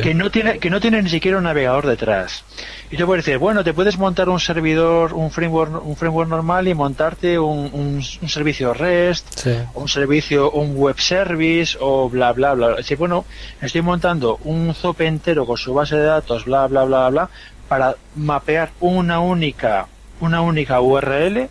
[0.02, 2.44] Que no tiene que no tiene ni siquiera un navegador detrás.
[2.90, 6.68] Y te puedes decir, bueno, te puedes montar un servidor, un framework, un framework normal
[6.68, 12.82] y montarte un, un, servicio REST, un servicio, un web service o bla bla bla.
[12.82, 13.24] Si bueno,
[13.60, 17.30] estoy montando un zope entero con su base de datos, bla bla bla bla,
[17.68, 19.88] para mapear una única
[20.20, 21.48] una única URL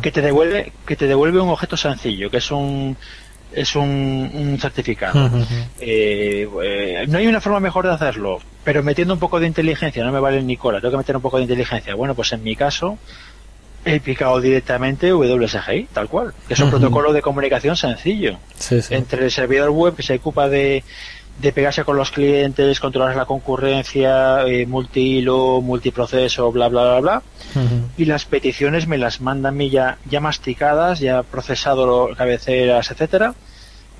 [0.00, 2.96] que te devuelve que te devuelve un objeto sencillo, que es un
[3.54, 5.30] es un, certificado.
[5.80, 10.04] Eh, eh, no hay una forma mejor de hacerlo, pero metiendo un poco de inteligencia,
[10.04, 11.94] no me vale ni cola, tengo que meter un poco de inteligencia.
[11.94, 12.98] Bueno, pues en mi caso
[13.84, 18.38] he picado directamente WSGI, tal cual, que es un protocolo de comunicación sencillo.
[18.90, 20.82] Entre el servidor web que se ocupa de,
[21.40, 27.22] de pegarse con los clientes, controlar la concurrencia, eh, multihilo, multiproceso, bla, bla, bla, bla.
[27.96, 33.34] Y las peticiones me las mandan a mí ya, ya masticadas, ya procesado cabeceras, etcétera.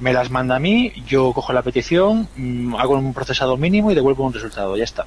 [0.00, 3.94] Me las manda a mí, yo cojo la petición, mm, hago un procesado mínimo y
[3.94, 5.06] devuelvo un resultado, ya está.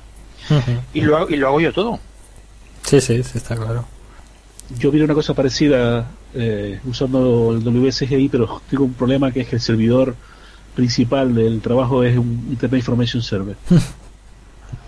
[0.94, 2.00] y, lo hago, y lo hago yo todo.
[2.84, 3.86] Sí, sí, sí, está claro.
[4.78, 9.48] Yo vi una cosa parecida eh, usando el WSGI, pero tengo un problema que es
[9.50, 10.16] que el servidor
[10.76, 13.58] principal del trabajo es un Internet Information Server.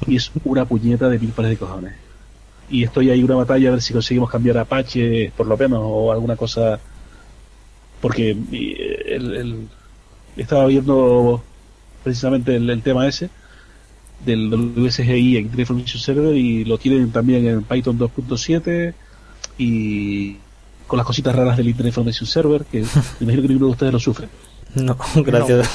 [0.08, 1.94] y es una puñeta de mil pares de cojones.
[2.70, 6.12] Y estoy ahí una batalla a ver si conseguimos cambiar Apache, por lo menos, o
[6.12, 6.80] alguna cosa.
[8.02, 9.68] Porque el,
[10.38, 11.44] estaba viendo
[12.04, 13.30] precisamente el, tema ese
[14.26, 18.94] del WSGI en Internet Information Server y lo tienen también en Python 2.7
[19.58, 20.38] y
[20.88, 22.82] con las cositas raras del Internet Information Server, que
[23.20, 24.28] me imagino que ninguno de ustedes lo sufre.
[24.76, 25.70] No, gracias.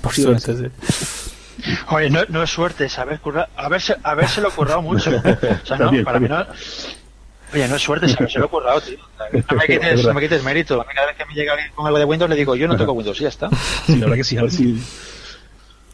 [0.00, 1.30] por suerte, sí.
[1.90, 3.96] Oye, no, no, es suerte, es haber currado, haberse,
[4.40, 5.10] lo currado mucho.
[5.62, 6.46] O sea, no, para mí no.
[7.52, 8.98] Oye, no es suerte, se lo he currado, tío.
[9.50, 10.80] No me quites, no me quites mérito.
[10.80, 12.68] A mí cada vez que me llega alguien con algo de Windows le digo, yo
[12.68, 13.48] no tengo Windows, y ya está.
[13.86, 14.82] Sí, la verdad que sí, a ver si.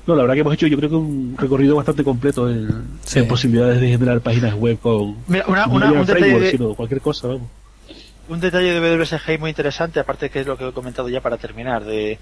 [0.06, 3.80] No, la verdad que hemos hecho yo creo que un recorrido bastante completo en, posibilidades
[3.80, 6.74] de generar páginas web con Mira, una, una, un detalle de...
[6.76, 7.48] cualquier cosa, vamos
[8.28, 11.36] un detalle de WSGI muy interesante, aparte que es lo que he comentado ya para
[11.36, 12.18] terminar, de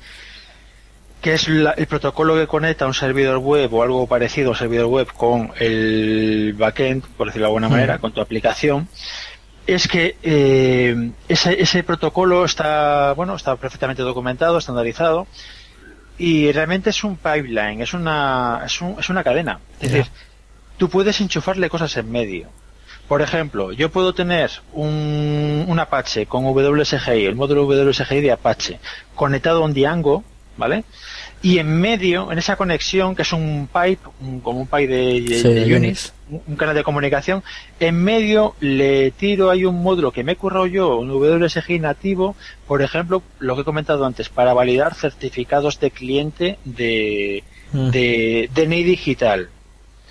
[1.22, 4.86] que es el protocolo que conecta un servidor web o algo parecido a un servidor
[4.86, 8.88] web con el backend, por decirlo de alguna manera, con tu aplicación,
[9.66, 15.28] es que eh, ese, ese protocolo está, bueno, está perfectamente documentado, estandarizado,
[16.18, 19.60] y realmente es un pipeline, es una, es, un, es una cadena.
[19.80, 20.12] Es decir,
[20.76, 22.48] tú puedes enchufarle cosas en medio.
[23.06, 28.78] Por ejemplo, yo puedo tener un, Apache con WSGI, el módulo WSGI de Apache,
[29.14, 30.24] conectado a un Django,
[30.56, 30.84] ¿vale?
[31.42, 33.98] Y en medio, en esa conexión, que es un pipe,
[34.42, 37.42] como un pipe de, Unix, un canal de comunicación,
[37.80, 42.36] en medio le tiro ahí un módulo que me he currado yo, un WSGI nativo,
[42.68, 47.42] por ejemplo, lo que he comentado antes, para validar certificados de cliente de,
[47.72, 49.48] de DNI digital.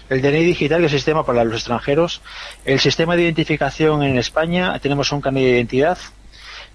[0.09, 2.21] El DNI digital, que es el sistema para los extranjeros.
[2.65, 5.97] El sistema de identificación en España, tenemos un carnet de identidad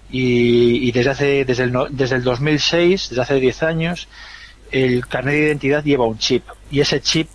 [0.09, 4.07] y, desde hace desde el, desde el 2006, desde hace 10 años,
[4.71, 7.29] el carnet de identidad lleva un chip y ese chip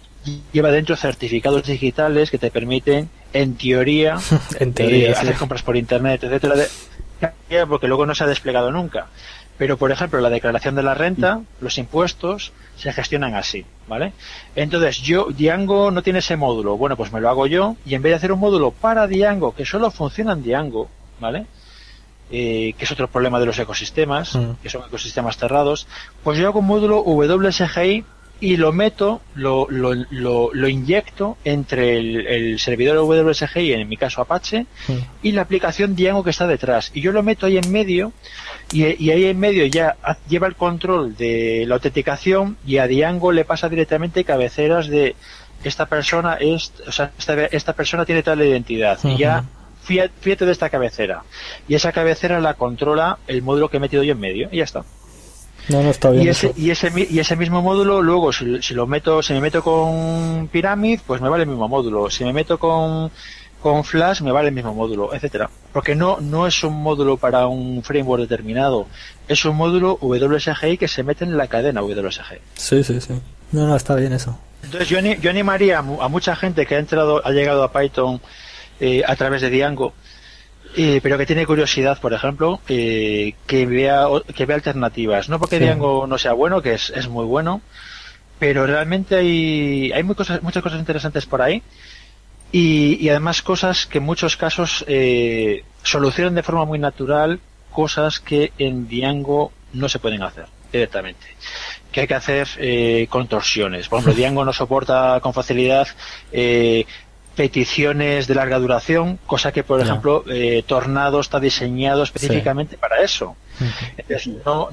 [0.53, 4.18] lleva dentro certificados digitales que te permiten, en teoría,
[4.61, 6.66] eh, hacer compras por internet, etcétera,
[7.68, 9.07] porque luego no se ha desplegado nunca.
[9.59, 14.12] Pero, por ejemplo, la declaración de la renta, los impuestos, se gestionan así, ¿vale?
[14.57, 16.77] Entonces, yo, Django no tiene ese módulo.
[16.77, 19.55] Bueno, pues me lo hago yo y en vez de hacer un módulo para Django,
[19.55, 20.89] que solo funciona en Django,
[21.20, 21.47] ¿vale?
[22.35, 24.53] Eh, que es otro problema de los ecosistemas, mm.
[24.62, 25.87] que son ecosistemas cerrados,
[26.24, 28.07] pues yo hago un módulo WSGI
[28.41, 34.66] y lo meto, lo, lo, lo, inyecto entre el, servidor WSGI, en mi caso Apache,
[34.89, 34.93] mm.
[35.22, 36.91] y la aplicación Django que está detrás.
[36.95, 38.14] Y yo lo meto ahí en medio
[38.72, 43.45] y, ahí en medio ya lleva el control de la autenticación y a Django le
[43.45, 45.16] pasa directamente cabeceras de
[45.64, 47.12] esta persona es, o sea,
[47.51, 49.45] esta, persona tiene tal identidad y ya
[49.83, 51.24] fíjate, de esta cabecera
[51.68, 54.64] y esa cabecera la controla el módulo que he metido yo en medio y ya
[54.64, 54.85] está.
[55.68, 56.24] No, no está bien.
[56.24, 59.41] Y ese, y ese, y ese mismo módulo, luego, si, si, lo meto, si me
[59.41, 62.11] meto con Pyramid, pues me vale el mismo módulo.
[62.11, 63.12] Si me meto con
[63.62, 65.49] con Flash me vale el mismo módulo, etcétera.
[65.72, 68.89] Porque no, no es un módulo para un framework determinado,
[69.28, 72.39] es un módulo WSGI que se mete en la cadena WSGI.
[72.55, 73.14] Sí, sí, sí.
[73.53, 74.37] No, no, está bien eso.
[74.64, 78.20] Entonces yo, yo animaría a mucha gente que ha entrado, ha llegado a Python
[78.83, 79.95] eh, a través de Django,
[80.76, 85.28] eh, pero que tiene curiosidad, por ejemplo, eh, que vea que vea alternativas.
[85.28, 87.62] No porque Django no sea bueno, que es, es muy bueno,
[88.41, 91.62] pero realmente hay, hay muy cosas, muchas cosas interesantes por ahí
[92.51, 97.39] y, y además cosas que en muchos casos eh, solucionan de forma muy natural
[97.70, 101.24] cosas que en Django no se pueden hacer directamente
[101.93, 103.89] que hay que hacer eh, contorsiones.
[103.89, 105.87] Por ejemplo, Django no soporta con facilidad
[106.33, 106.87] eh,
[107.35, 113.37] peticiones de larga duración, cosa que, por ejemplo, eh, Tornado está diseñado específicamente para eso.
[114.45, 114.68] no,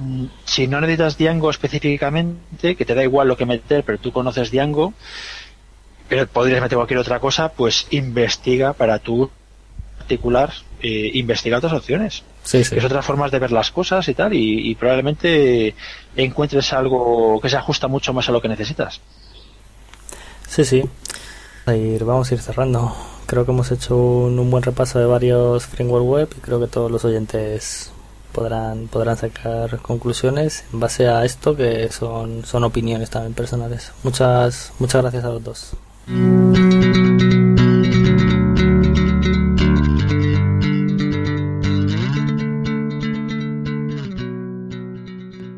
[0.45, 4.51] si no necesitas Django específicamente, que te da igual lo que meter, pero tú conoces
[4.51, 4.93] Django,
[6.09, 9.29] pero podrías meter cualquier otra cosa, pues investiga para tu
[9.97, 10.51] particular,
[10.81, 12.23] eh, investiga otras opciones.
[12.51, 15.75] Es otras formas de ver las cosas y tal, y, probablemente
[16.15, 18.99] encuentres algo que se ajusta mucho más a lo que necesitas.
[20.47, 20.83] Sí, sí.
[22.05, 22.93] Vamos a ir cerrando.
[23.25, 26.91] Creo que hemos hecho un, buen repaso de varios framework web y creo que todos
[26.91, 27.91] los oyentes
[28.31, 33.91] podrán sacar conclusiones en base a esto que son son opiniones también personales.
[34.03, 35.75] Muchas muchas gracias a los dos.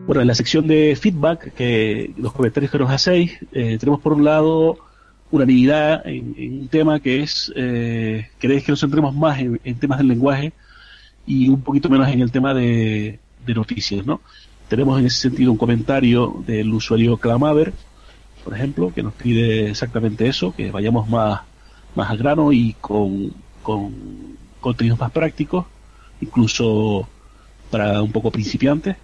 [0.08, 4.12] Bueno, en la sección de feedback, que los comentarios que nos hacéis, eh, tenemos por
[4.12, 4.91] un lado
[5.32, 9.98] unanimidad en, en un tema que es, eh, queréis que nos centremos más en, temas
[9.98, 10.52] del lenguaje
[11.26, 14.22] y un poquito menos en el tema de, noticias, ¿no?
[14.70, 17.74] Tenemos en ese sentido un comentario del usuario Clamaver,
[18.44, 21.42] por ejemplo, que nos pide exactamente eso, que vayamos más,
[21.96, 23.94] más al grano y con, con
[24.62, 25.66] contenidos más prácticos,
[26.22, 27.08] incluso
[27.70, 28.96] para un poco principiantes.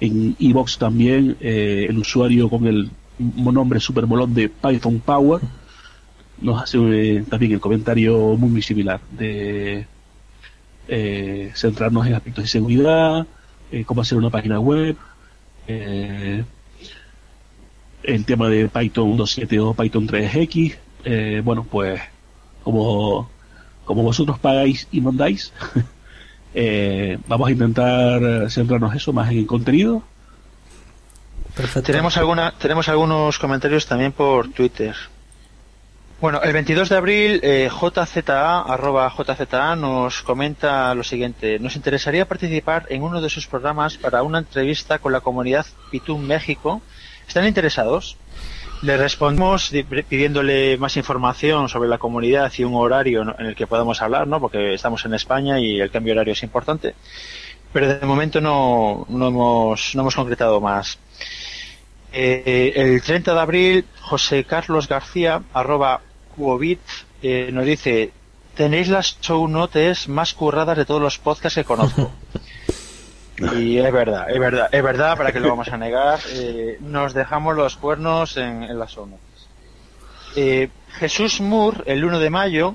[0.00, 5.40] En Evox también eh, el usuario con el nombre super molón de Python Power
[6.40, 9.86] nos hace eh, también el comentario muy muy similar de
[10.88, 13.26] eh, centrarnos en aspectos de seguridad,
[13.86, 14.96] cómo hacer una página web,
[15.66, 16.44] el
[18.24, 22.00] tema de Python 2.7 o Python 3X, bueno pues
[22.62, 23.28] como
[23.84, 25.52] como vosotros pagáis y mandáis
[26.58, 30.02] Eh, vamos a intentar centrarnos eso más en el contenido.
[31.84, 34.94] Tenemos, alguna, tenemos algunos comentarios también por Twitter.
[36.20, 41.58] Bueno, el 22 de abril, eh, JZA, arroba JZA, nos comenta lo siguiente.
[41.58, 46.22] Nos interesaría participar en uno de sus programas para una entrevista con la comunidad Pitum
[46.22, 46.82] México.
[47.26, 48.18] ¿Están interesados?
[48.82, 49.72] Le respondimos
[50.08, 54.40] pidiéndole más información sobre la comunidad y un horario en el que podamos hablar, ¿no?
[54.40, 56.94] Porque estamos en España y el cambio horario es importante.
[57.72, 60.98] Pero de momento no, no, hemos, no hemos concretado más.
[62.12, 66.00] Eh, el 30 de abril, José Carlos García, arroba
[66.34, 66.80] Cuobit,
[67.22, 68.12] eh, nos dice,
[68.54, 72.10] tenéis las show notes más curradas de todos los podcasts que conozco.
[73.38, 76.18] Y es verdad, es verdad, es verdad, para que lo vamos a negar.
[76.30, 79.20] Eh, nos dejamos los cuernos en, las zonas.
[80.36, 82.74] Eh, Jesús Moore, el 1 de mayo,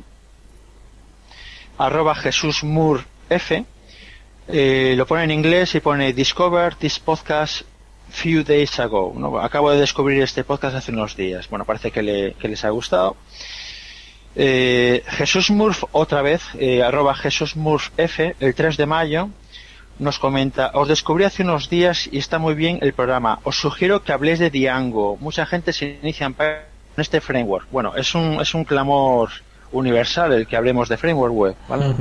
[1.79, 3.65] arroba Jesús Moore F,
[4.47, 7.61] eh, lo pone en inglés y pone Discover this podcast
[8.09, 9.13] few days ago.
[9.15, 9.39] ¿no?
[9.39, 11.49] Acabo de descubrir este podcast hace unos días.
[11.49, 13.15] Bueno, parece que, le, que les ha gustado.
[14.33, 16.41] Jesús Murph otra vez,
[16.85, 17.55] arroba Jesús
[17.97, 19.29] F, el 3 de mayo,
[20.01, 23.39] nos comenta, os descubrí hace unos días y está muy bien el programa.
[23.43, 25.15] Os sugiero que habléis de Django.
[25.17, 26.35] Mucha gente se inicia en
[26.97, 27.67] este framework.
[27.71, 29.29] Bueno, es un, es un clamor
[29.71, 31.55] universal el que hablemos de framework web.
[31.67, 31.93] ¿vale?